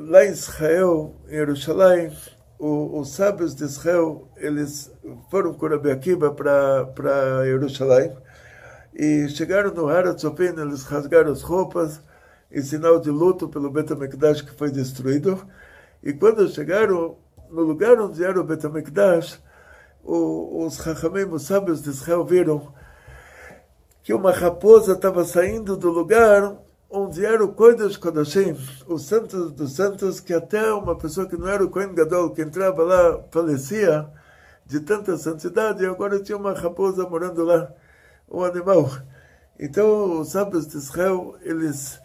lá 0.09 0.25
em 0.25 0.31
Israel, 0.31 1.15
em 1.29 1.37
Jerusalém, 1.37 2.13
o, 2.59 3.01
os 3.01 3.11
sábios 3.11 3.55
de 3.55 3.65
Israel, 3.65 4.29
eles 4.37 4.93
foram 5.31 5.55
com 5.55 5.67
Rabi 5.67 5.91
Akiva 5.91 6.33
para 6.33 7.45
Jerusalém 7.45 8.13
e 8.95 9.29
chegaram 9.29 9.73
no 9.75 9.89
Haratzofim, 9.89 10.59
eles 10.59 10.85
rasgaram 10.85 11.33
as 11.33 11.43
roupas 11.43 12.01
em 12.51 12.63
sinal 12.63 13.01
de 13.01 13.11
luto 13.11 13.49
pelo 13.49 13.71
Betamekdash 13.71 14.43
que 14.43 14.57
foi 14.57 14.71
destruído. 14.71 15.45
E 16.03 16.13
quando 16.13 16.49
chegaram 16.49 17.17
no 17.51 17.63
lugar 17.63 17.99
onde 18.01 18.23
era 18.23 18.41
o 18.41 18.45
Betamekdash, 18.45 19.41
os 20.05 20.77
Chachamim, 20.77 21.25
os 21.25 21.43
sábios 21.43 21.83
de 21.83 21.91
Israel, 21.91 22.25
viram 22.25 22.73
que 24.03 24.13
uma 24.13 24.31
raposa 24.31 24.93
estava 24.93 25.25
saindo 25.25 25.77
do 25.77 25.91
lugar 25.91 26.57
onde 26.95 27.27
era 27.27 27.45
o 27.45 27.49
Kodesh 27.49 27.97
Kodashim, 27.97 28.57
o 28.87 28.99
Santos 28.99 29.51
dos 29.51 29.73
Santos, 29.73 30.21
que 30.21 30.33
até 30.33 30.73
uma 30.73 30.97
pessoa 30.97 31.27
que 31.29 31.37
não 31.37 31.49
era 31.49 31.65
o 31.65 31.69
Kohen 31.69 31.93
Gadol, 31.93 32.31
que 32.31 32.41
entrava 32.41 32.85
lá, 32.85 33.21
falecia 33.33 34.09
de 34.65 34.79
tanta 34.79 35.17
santidade, 35.17 35.83
e 35.83 35.87
agora 35.87 36.21
tinha 36.21 36.39
uma 36.39 36.53
raposa 36.53 37.05
morando 37.09 37.43
lá, 37.43 37.69
um 38.31 38.45
animal. 38.45 38.89
Então, 39.59 40.21
os 40.21 40.29
sábios 40.31 40.69
de 40.69 40.77
Israel, 40.77 41.35
eles, 41.43 41.99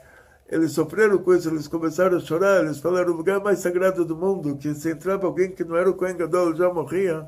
eles 0.48 0.72
sofreram 0.72 1.20
com 1.20 1.36
isso, 1.36 1.50
eles 1.50 1.68
começaram 1.68 2.18
a 2.18 2.20
chorar, 2.20 2.64
eles 2.64 2.80
falaram, 2.80 3.14
o 3.14 3.18
lugar 3.18 3.40
mais 3.40 3.60
sagrado 3.60 4.04
do 4.04 4.16
mundo, 4.16 4.58
que 4.58 4.74
se 4.74 4.90
entrava 4.90 5.28
alguém 5.28 5.52
que 5.52 5.64
não 5.64 5.78
era 5.78 5.90
o 5.90 5.94
Kohen 5.94 6.18
Gadol, 6.18 6.56
já 6.56 6.74
morria. 6.74 7.28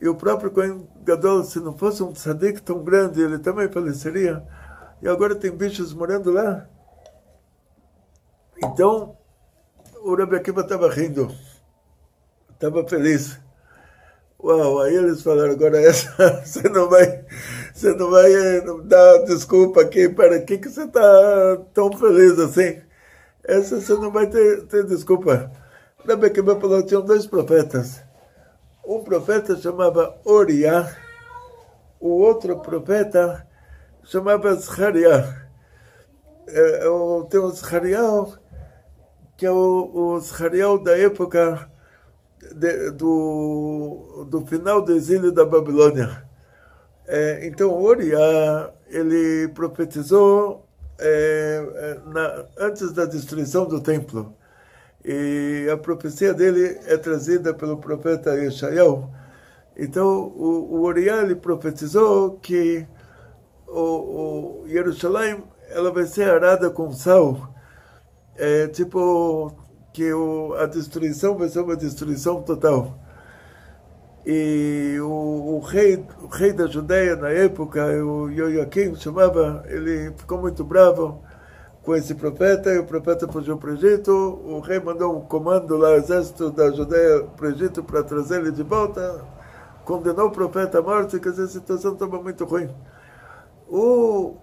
E 0.00 0.08
o 0.08 0.14
próprio 0.14 0.52
Kohen 0.52 0.88
Gadol, 1.02 1.42
se 1.42 1.58
não 1.58 1.76
fosse 1.76 2.00
um 2.00 2.12
tzadik 2.12 2.62
tão 2.62 2.84
grande, 2.84 3.20
ele 3.20 3.40
também 3.40 3.68
faleceria 3.68 4.42
e 5.02 5.08
agora 5.08 5.34
tem 5.34 5.50
bichos 5.50 5.92
morando 5.92 6.30
lá. 6.30 6.68
Então, 8.62 9.16
o 10.02 10.14
Rabi 10.14 10.36
Akiva 10.36 10.60
estava 10.60 10.90
rindo, 10.90 11.34
estava 12.52 12.86
feliz. 12.86 13.40
Uau, 14.42 14.80
aí 14.80 14.94
eles 14.94 15.22
falaram, 15.22 15.52
agora 15.52 15.80
essa, 15.80 16.40
você 16.44 16.68
não 16.68 16.88
vai, 16.88 17.24
você 17.74 17.94
não 17.94 18.10
vai 18.10 18.32
eh, 18.32 18.62
dar 18.84 19.24
desculpa 19.24 19.82
aqui, 19.82 20.08
para 20.08 20.40
que, 20.40 20.58
que 20.58 20.68
você 20.68 20.84
está 20.84 21.58
tão 21.74 21.92
feliz 21.92 22.38
assim? 22.38 22.80
Essa 23.44 23.80
você 23.80 23.92
não 23.94 24.10
vai 24.10 24.26
ter, 24.28 24.66
ter 24.66 24.84
desculpa. 24.84 25.50
Rabi 26.06 26.26
Akiva 26.26 26.58
falou, 26.58 26.82
tinham 26.82 27.02
dois 27.02 27.26
profetas. 27.26 28.02
Um 28.84 29.04
profeta 29.04 29.56
chamava 29.56 30.18
Oriá, 30.24 30.90
o 31.98 32.08
outro 32.08 32.58
profeta 32.60 33.46
chamava 34.04 34.54
Zachariah. 34.54 35.48
É, 36.48 36.86
é, 36.86 37.24
tem 37.30 37.40
o 37.40 37.50
Zachariah, 37.50 38.26
que 39.36 39.46
é 39.46 39.50
o, 39.50 40.16
o 40.16 40.78
da 40.78 40.98
época 40.98 41.70
de, 42.54 42.90
do, 42.92 44.26
do 44.28 44.46
final 44.46 44.82
do 44.82 44.92
exílio 44.92 45.32
da 45.32 45.44
Babilônia. 45.44 46.28
É, 47.06 47.46
então, 47.46 47.82
Uriah, 47.82 48.72
ele 48.88 49.48
profetizou 49.48 50.66
é, 50.98 51.66
é, 51.74 52.00
na, 52.08 52.44
antes 52.58 52.92
da 52.92 53.04
destruição 53.04 53.66
do 53.66 53.80
templo. 53.80 54.34
E 55.04 55.66
a 55.72 55.76
profecia 55.76 56.34
dele 56.34 56.78
é 56.86 56.96
trazida 56.96 57.54
pelo 57.54 57.78
profeta 57.78 58.34
Yeshayahu. 58.34 59.10
Então, 59.76 60.06
o, 60.36 60.82
o 60.82 60.92
ele 60.92 61.34
profetizou 61.34 62.38
que 62.38 62.86
o, 63.70 64.62
o 64.62 64.68
Jerusalém 64.68 65.42
ela 65.70 65.90
vai 65.92 66.04
ser 66.04 66.28
arada 66.28 66.70
com 66.70 66.92
sal. 66.92 67.54
É, 68.36 68.66
tipo 68.68 69.54
que 69.92 70.12
o, 70.12 70.54
a 70.54 70.66
destruição 70.66 71.36
vai 71.36 71.48
ser 71.48 71.60
uma 71.60 71.76
destruição 71.76 72.42
total. 72.42 72.98
E 74.24 74.98
o, 75.00 75.56
o, 75.56 75.60
rei, 75.60 76.04
o 76.22 76.26
rei 76.26 76.52
da 76.52 76.66
Judéia 76.66 77.16
na 77.16 77.30
época, 77.30 77.84
o 78.04 78.30
Joaquim 78.30 78.94
chamava, 78.94 79.64
ele 79.66 80.12
ficou 80.16 80.38
muito 80.38 80.62
bravo 80.62 81.22
com 81.82 81.96
esse 81.96 82.14
profeta, 82.14 82.70
e 82.70 82.78
o 82.78 82.84
profeta 82.84 83.26
fugiu 83.26 83.56
para 83.56 83.70
o 83.70 83.74
Egito, 83.74 84.12
o 84.12 84.60
rei 84.60 84.78
mandou 84.78 85.16
um 85.16 85.22
comando 85.22 85.76
lá, 85.76 85.96
exército 85.96 86.50
da 86.50 86.70
Judéia 86.70 87.24
para 87.36 87.46
o 87.46 87.50
Egito 87.50 87.82
para 87.82 88.02
trazer 88.02 88.40
ele 88.40 88.52
de 88.52 88.62
volta, 88.62 89.24
condenou 89.84 90.28
o 90.28 90.30
profeta 90.30 90.78
à 90.78 90.82
morte, 90.82 91.18
quer 91.18 91.30
dizer, 91.30 91.44
a 91.44 91.48
situação 91.48 91.94
estava 91.94 92.20
muito 92.22 92.44
ruim. 92.44 92.68
O, 93.70 94.36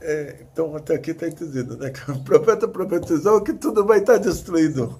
é, 0.00 0.38
então, 0.40 0.74
até 0.74 0.94
aqui 0.94 1.10
está 1.10 1.28
entendido, 1.28 1.76
né? 1.76 1.92
O 2.08 2.20
profeta 2.24 2.66
profetizou 2.66 3.42
que 3.42 3.52
tudo 3.52 3.84
vai 3.84 3.98
estar 3.98 4.16
destruído. 4.16 4.98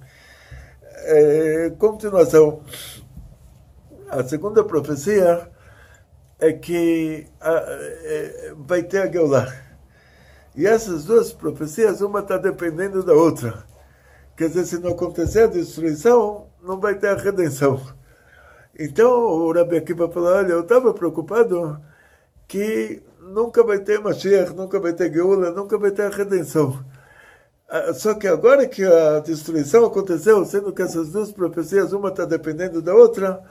É, 1.05 1.72
continuação. 1.78 2.62
A 4.11 4.22
segunda 4.22 4.62
profecia 4.62 5.50
é 6.38 6.52
que 6.52 7.26
a, 7.40 7.50
é, 7.50 8.55
vai 8.59 8.83
ter 8.83 8.98
a 8.98 9.11
Geulah. 9.11 9.52
E 10.55 10.66
essas 10.66 11.05
duas 11.07 11.33
profecias, 11.33 12.02
uma 12.02 12.20
está 12.20 12.37
dependendo 12.37 13.02
da 13.02 13.14
outra. 13.14 13.64
Quer 14.37 14.48
dizer, 14.48 14.66
se 14.66 14.78
não 14.78 14.90
acontecer 14.90 15.44
a 15.44 15.46
destruição, 15.46 16.48
não 16.62 16.78
vai 16.78 16.94
ter 16.94 17.09
a 17.09 17.16
redenção. 17.16 17.81
Então, 18.78 19.11
o 19.11 19.52
Rabi 19.52 19.78
Akiva 19.78 20.11
falou, 20.11 20.35
olha, 20.35 20.52
eu 20.52 20.61
estava 20.61 20.92
preocupado 20.92 21.81
que 22.46 23.02
nunca 23.20 23.64
vai 23.64 23.78
ter 23.78 24.00
Mashiach, 24.00 24.52
nunca 24.55 24.78
vai 24.78 24.92
ter 24.92 25.12
Geula, 25.12 25.50
nunca 25.50 25.78
vai 25.78 25.90
ter 25.90 26.02
a 26.02 26.11
redenção. 26.11 26.85
Só 27.94 28.14
que 28.14 28.28
agora 28.28 28.66
que 28.68 28.85
a 28.85 29.20
destruição 29.20 29.87
aconteceu, 29.87 30.44
sendo 30.44 30.72
que 30.72 30.83
essas 30.83 31.09
duas 31.11 31.33
profecias, 31.33 31.92
uma 31.94 32.11
está 32.11 32.26
dependendo 32.26 32.83
da 32.83 32.94
outra, 32.94 33.42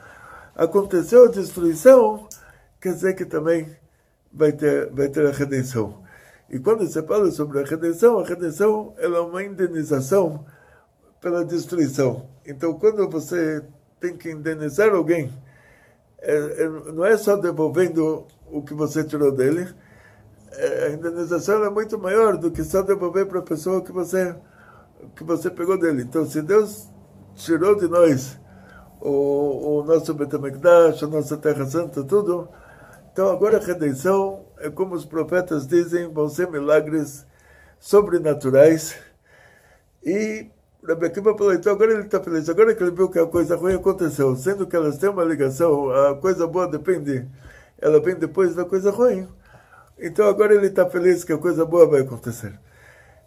aconteceu 0.55 1.25
a 1.25 1.27
destruição, 1.27 2.27
quer 2.79 2.93
dizer 2.93 3.15
que 3.15 3.25
também 3.25 3.75
vai 4.31 4.51
ter, 4.51 4.91
vai 4.91 5.09
ter 5.09 5.25
a 5.25 5.31
redenção. 5.31 6.03
E 6.49 6.59
quando 6.59 6.85
se 6.85 7.01
fala 7.01 7.31
sobre 7.31 7.61
a 7.61 7.63
redenção, 7.63 8.19
a 8.19 8.25
redenção 8.25 8.93
é 8.97 9.07
uma 9.07 9.43
indenização 9.43 10.45
pela 11.19 11.43
destruição. 11.43 12.29
Então, 12.45 12.73
quando 12.73 13.09
você 13.09 13.63
tem 13.99 14.15
que 14.17 14.29
indenizar 14.29 14.93
alguém, 14.93 15.33
é, 16.19 16.35
é, 16.35 16.69
não 16.91 17.05
é 17.05 17.17
só 17.17 17.35
devolvendo 17.37 18.27
o 18.51 18.61
que 18.61 18.73
você 18.73 19.03
tirou 19.03 19.31
dele, 19.31 19.67
é, 20.51 20.87
a 20.87 20.89
indenização 20.91 21.63
é 21.63 21.69
muito 21.69 21.97
maior 21.97 22.37
do 22.37 22.51
que 22.51 22.63
só 22.63 22.81
devolver 22.81 23.25
para 23.25 23.39
a 23.39 23.43
pessoa 23.43 23.81
que 23.81 23.91
você 23.91 24.35
que 25.15 25.23
você 25.23 25.49
pegou 25.49 25.79
dele. 25.79 26.03
Então, 26.03 26.25
se 26.25 26.43
Deus 26.43 26.87
tirou 27.33 27.75
de 27.75 27.87
nós 27.87 28.39
o, 28.99 29.79
o 29.79 29.83
nosso 29.83 30.13
Betamigdash, 30.13 31.01
a 31.03 31.07
nossa 31.07 31.37
Terra 31.37 31.65
Santa, 31.65 32.03
tudo, 32.03 32.47
então 33.11 33.29
agora 33.29 33.57
a 33.57 33.65
redenção 33.65 34.45
é 34.59 34.69
como 34.69 34.93
os 34.93 35.05
profetas 35.05 35.65
dizem, 35.65 36.11
vão 36.13 36.29
ser 36.29 36.49
milagres 36.51 37.25
sobrenaturais 37.79 38.95
e 40.03 40.47
Rabi 40.87 41.05
Akiva 41.05 41.37
falou, 41.37 41.53
então 41.53 41.73
agora 41.73 41.91
ele 41.93 42.01
está 42.03 42.19
feliz, 42.19 42.49
agora 42.49 42.73
que 42.73 42.81
ele 42.81 42.91
viu 42.91 43.07
que 43.09 43.19
a 43.19 43.27
coisa 43.27 43.55
ruim 43.55 43.75
aconteceu, 43.75 44.35
sendo 44.35 44.65
que 44.65 44.75
elas 44.75 44.97
têm 44.97 45.09
uma 45.09 45.23
ligação, 45.23 45.91
a 45.91 46.15
coisa 46.15 46.47
boa 46.47 46.67
depende, 46.67 47.27
ela 47.81 47.99
vem 47.99 48.15
depois 48.15 48.55
da 48.55 48.63
coisa 48.63 48.91
ruim. 48.91 49.27
Então 49.99 50.27
agora 50.27 50.53
ele 50.53 50.67
está 50.67 50.89
feliz 50.89 51.23
que 51.23 51.33
a 51.33 51.37
coisa 51.37 51.65
boa 51.65 51.87
vai 51.87 52.01
acontecer. 52.01 52.53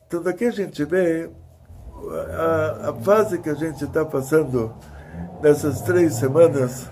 Então 0.07 0.23
daqui 0.23 0.45
a 0.45 0.51
gente 0.51 0.85
vê 0.85 1.31
a, 2.33 2.90
a 2.90 2.93
fase 2.95 3.38
que 3.38 3.51
a 3.51 3.55
gente 3.55 3.85
está 3.85 4.05
passando 4.05 4.75
nessas 5.43 5.83
três 5.83 6.14
semanas 6.14 6.88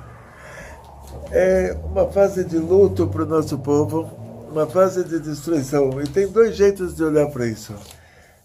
é 1.31 1.77
uma 1.85 2.07
fase 2.11 2.44
de 2.44 2.59
luto 2.59 3.07
para 3.07 3.22
o 3.22 3.27
nosso 3.27 3.59
povo, 3.59 4.11
uma 4.51 4.66
fase 4.66 5.03
de 5.05 5.18
destruição. 5.18 6.01
E 6.01 6.07
tem 6.07 6.29
dois 6.29 6.55
jeitos 6.55 6.94
de 6.94 7.03
olhar 7.03 7.29
para 7.31 7.46
isso. 7.46 7.75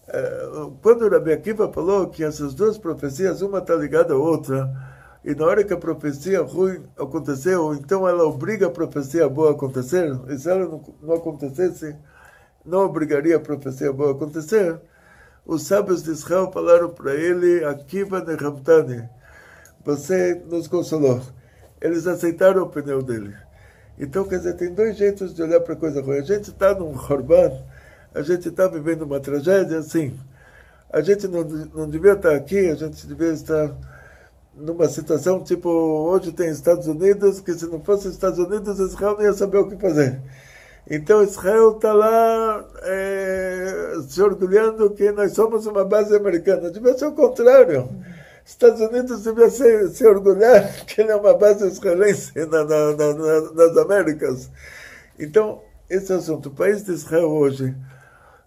É, 0.08 0.50
quando 0.82 1.02
o 1.02 1.10
Rabi 1.10 1.32
Akiva 1.32 1.70
falou 1.70 2.08
que 2.08 2.24
essas 2.24 2.54
duas 2.54 2.78
profecias, 2.78 3.42
uma 3.42 3.58
está 3.58 3.74
ligada 3.74 4.14
à 4.14 4.16
outra, 4.16 4.70
e 5.24 5.34
na 5.34 5.44
hora 5.44 5.64
que 5.64 5.72
a 5.72 5.76
profecia 5.76 6.42
ruim 6.42 6.82
aconteceu, 6.96 7.74
então 7.74 8.08
ela 8.08 8.24
obriga 8.24 8.66
a 8.66 8.70
profecia 8.70 9.28
boa 9.28 9.50
a 9.50 9.52
acontecer, 9.52 10.10
e 10.28 10.38
se 10.38 10.48
ela 10.48 10.80
não, 11.02 11.14
acontecesse, 11.14 11.96
não 12.64 12.80
obrigaria 12.80 13.36
a 13.36 13.40
profecia 13.40 13.92
boa 13.92 14.10
a 14.10 14.12
acontecer, 14.12 14.80
os 15.44 15.62
sábios 15.62 16.02
de 16.02 16.10
Israel 16.10 16.50
falaram 16.52 16.90
para 16.90 17.14
ele, 17.14 17.64
Akiva 17.64 18.20
Nehamtani, 18.20 19.08
você 19.84 20.34
nos 20.46 20.68
consolou. 20.68 21.22
Eles 21.80 22.06
aceitaram 22.06 22.60
a 22.60 22.64
opinião 22.64 23.00
dele. 23.02 23.34
Então, 23.98 24.24
quer 24.24 24.38
dizer, 24.38 24.54
tem 24.54 24.74
dois 24.74 24.96
jeitos 24.96 25.34
de 25.34 25.42
olhar 25.42 25.60
para 25.60 25.74
coisa 25.74 26.02
ruim. 26.02 26.18
A 26.18 26.22
gente 26.22 26.50
está 26.50 26.74
num 26.74 26.94
Horban, 26.94 27.52
a 28.14 28.22
gente 28.22 28.48
está 28.48 28.68
vivendo 28.68 29.02
uma 29.02 29.20
tragédia, 29.20 29.80
sim. 29.82 30.18
A 30.90 31.00
gente 31.00 31.26
não, 31.26 31.42
não 31.42 31.88
devia 31.88 32.12
estar 32.12 32.34
aqui, 32.34 32.68
a 32.68 32.74
gente 32.74 33.06
devia 33.06 33.32
estar 33.32 33.74
numa 34.58 34.88
situação 34.88 35.42
tipo, 35.42 35.68
hoje 35.68 36.32
tem 36.32 36.50
Estados 36.50 36.86
Unidos, 36.86 37.40
que 37.40 37.54
se 37.54 37.66
não 37.66 37.80
fosse 37.80 38.08
Estados 38.08 38.38
Unidos, 38.38 38.78
Israel 38.78 39.16
não 39.16 39.24
ia 39.24 39.32
saber 39.32 39.58
o 39.58 39.68
que 39.68 39.76
fazer. 39.76 40.20
Então 40.90 41.22
Israel 41.22 41.72
está 41.72 41.92
lá 41.92 42.64
é, 42.82 43.94
se 44.08 44.22
orgulhando 44.22 44.90
que 44.90 45.12
nós 45.12 45.32
somos 45.32 45.66
uma 45.66 45.84
base 45.84 46.16
americana. 46.16 46.70
Devia 46.70 46.96
ser 46.96 47.06
o 47.06 47.12
contrário. 47.12 47.88
Estados 48.44 48.80
Unidos 48.80 49.22
devia 49.22 49.50
se, 49.50 49.90
se 49.90 50.06
orgulhar 50.06 50.72
que 50.86 51.02
ele 51.02 51.10
é 51.10 51.16
uma 51.16 51.34
base 51.34 51.66
israelense 51.66 52.32
na, 52.46 52.64
na, 52.64 52.96
na, 52.96 53.52
nas 53.52 53.76
Américas. 53.76 54.50
Então, 55.18 55.60
esse 55.90 56.12
assunto, 56.12 56.46
o 56.48 56.54
país 56.54 56.84
de 56.84 56.92
Israel 56.92 57.28
hoje 57.28 57.74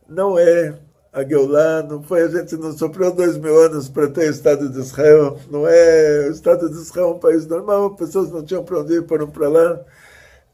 não 0.09 0.37
é 0.39 0.75
a 1.13 1.23
Geulah, 1.23 1.83
não 1.83 2.01
foi, 2.01 2.21
a 2.23 2.27
gente 2.27 2.55
não 2.55 2.71
sofreu 2.71 3.11
dois 3.11 3.37
mil 3.37 3.57
anos 3.59 3.89
para 3.89 4.07
ter 4.09 4.27
o 4.27 4.31
Estado 4.31 4.69
de 4.69 4.79
Israel, 4.79 5.37
não 5.49 5.67
é, 5.67 6.27
o 6.27 6.31
Estado 6.31 6.69
de 6.69 6.77
Israel 6.77 7.09
é 7.09 7.11
um 7.11 7.19
país 7.19 7.45
normal, 7.45 7.95
pessoas 7.95 8.31
não 8.31 8.43
tinham 8.43 8.63
para 8.63 8.79
onde 8.79 8.93
ir, 8.93 9.07
foram 9.07 9.29
para 9.29 9.49
lá, 9.49 9.81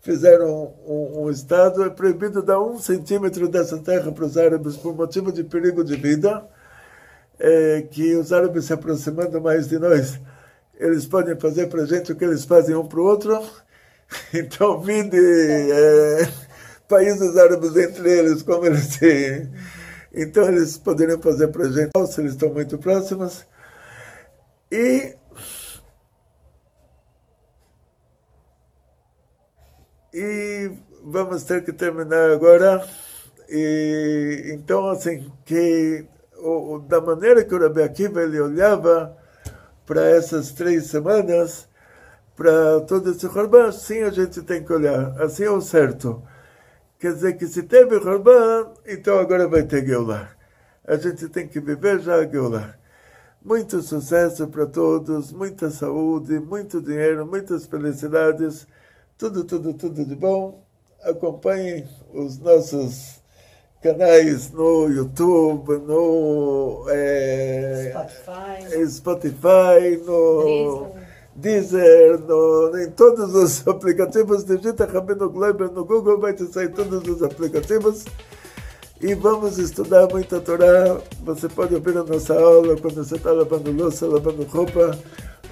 fizeram 0.02 0.74
um, 0.86 1.26
um, 1.26 1.30
estado, 1.30 1.84
é 1.84 1.90
proibido 1.90 2.42
dar 2.42 2.60
um 2.60 2.80
centímetro 2.80 3.48
dessa 3.48 3.78
terra 3.78 4.12
para 4.12 4.26
os 4.26 4.36
árabes 4.36 4.76
por 4.78 4.96
motivo 4.96 5.32
de 5.32 5.44
perigo 5.44 5.84
de 5.84 5.96
vida, 5.96 6.44
é, 7.40 7.84
que 7.92 8.16
os 8.16 8.34
árabes 8.34 8.66
se 8.66 8.74
aproximando 8.74 9.40
mais 9.40 9.68
de 9.68 9.78
nós, 9.78 10.20
eles 10.80 11.06
podem 11.06 11.40
fazer 11.40 11.68
para 11.68 11.84
a 11.84 11.86
gente 11.86 12.12
o 12.12 12.16
que 12.16 12.26
eles 12.26 12.46
fazem 12.46 12.76
um 12.76 12.86
para 12.86 13.00
o 13.00 13.06
outro. 13.06 13.40
Então, 14.34 14.80
vinde 14.80 15.18
é, 15.20 16.30
países 16.88 17.36
árabes 17.36 17.76
entre 17.76 18.10
eles, 18.10 18.42
como 18.42 18.66
eles 18.66 18.96
têm. 18.96 19.52
Então, 20.18 20.48
eles 20.48 20.78
poderiam 20.78 21.22
fazer 21.22 21.48
para 21.50 21.66
a 21.66 21.72
gente, 21.72 21.92
se 22.08 22.22
eles 22.22 22.34
estão 22.34 22.50
muito 22.54 22.78
próximos. 22.78 23.46
E 24.72 25.16
e 30.14 30.72
vamos 31.04 31.44
ter 31.44 31.64
que 31.64 31.72
terminar 31.72 32.32
agora. 32.32 32.84
E, 33.50 34.52
então, 34.54 34.90
assim, 34.90 35.32
que 35.46 36.06
o, 36.38 36.80
da 36.80 37.00
maneira 37.02 37.44
que 37.46 37.54
o 37.54 37.60
Rabi 37.60 37.84
Akiva 37.84 38.24
ele 38.24 38.40
olhava 38.40 39.16
para 39.86 40.02
essas 40.10 40.52
três 40.52 40.88
semanas, 40.88 41.68
para 42.36 42.82
todo 42.82 43.12
esse 43.12 43.28
Corban, 43.30 43.72
sim 43.72 44.02
a 44.04 44.10
gente 44.10 44.42
tem 44.42 44.64
que 44.64 44.74
olhar. 44.74 45.22
Assim 45.22 45.44
é 45.44 45.52
o 45.52 45.62
certo. 45.62 46.22
Quer 47.00 47.14
dizer 47.14 47.38
que 47.38 47.48
se 47.48 47.64
teve 47.64 48.00
Corban, 48.00 48.74
então 48.86 49.20
agora 49.20 49.48
vai 49.48 49.64
ter 49.64 49.86
Geulah. 49.86 50.30
A 50.86 50.96
gente 50.96 51.30
tem 51.30 51.48
que 51.48 51.60
viver 51.60 52.00
já 52.00 52.16
a 52.16 52.28
Geulah. 52.28 52.76
Muito 53.44 53.82
sucesso 53.82 54.48
para 54.48 54.66
todos, 54.66 55.32
muita 55.32 55.70
saúde, 55.70 56.40
muito 56.40 56.82
dinheiro, 56.82 57.26
muitas 57.26 57.66
felicidades 57.66 58.68
tudo, 59.18 59.44
tudo, 59.44 59.74
tudo 59.74 60.06
de 60.06 60.16
bom. 60.16 60.64
Acompanhem 61.02 61.88
os 62.14 62.38
nossos 62.38 63.20
canais 63.82 64.52
no 64.52 64.88
YouTube, 64.88 65.78
no 65.80 66.86
é, 66.90 67.92
Spotify. 67.92 68.88
Spotify, 68.92 69.98
no 70.06 71.07
Deezer, 71.38 72.20
no, 72.20 72.78
em 72.78 72.92
todos 72.92 73.34
os 73.34 73.66
aplicativos. 73.70 74.44
Digita 74.44 74.86
Rabino 74.86 75.30
Gleiber 75.30 75.72
no 75.72 75.86
Google, 75.86 76.20
vai 76.20 76.34
te 76.34 76.46
sair 76.52 76.70
todos 76.70 77.08
os 77.08 77.24
aplicativos. 77.24 78.04
E 79.00 79.14
vamos 79.14 79.58
estudar 79.58 80.08
muita 80.12 80.42
Torá. 80.42 81.00
Você 81.24 81.48
pode 81.48 81.74
ouvir 81.76 81.96
a 81.98 82.04
nossa 82.04 82.34
aula 82.34 82.76
quando 82.76 82.96
você 82.96 83.16
está 83.16 83.32
lavando 83.32 83.72
louça, 83.72 84.08
lavando 84.08 84.44
roupa 84.44 84.98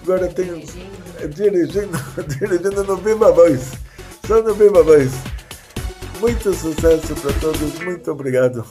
Agora 0.06 0.28
tem 0.28 0.46
dirigindo, 0.46 1.28
dirigindo, 1.30 1.98
dirigindo 2.38 2.84
no 2.84 2.96
Viva 2.98 3.32
Voz. 3.32 3.72
Só 4.28 4.40
no 4.40 4.54
Viva 4.54 4.84
Voz. 4.84 5.12
Muito 6.20 6.54
sucesso 6.54 7.16
para 7.16 7.34
todos. 7.40 7.80
Muito 7.80 8.12
obrigado. 8.12 8.64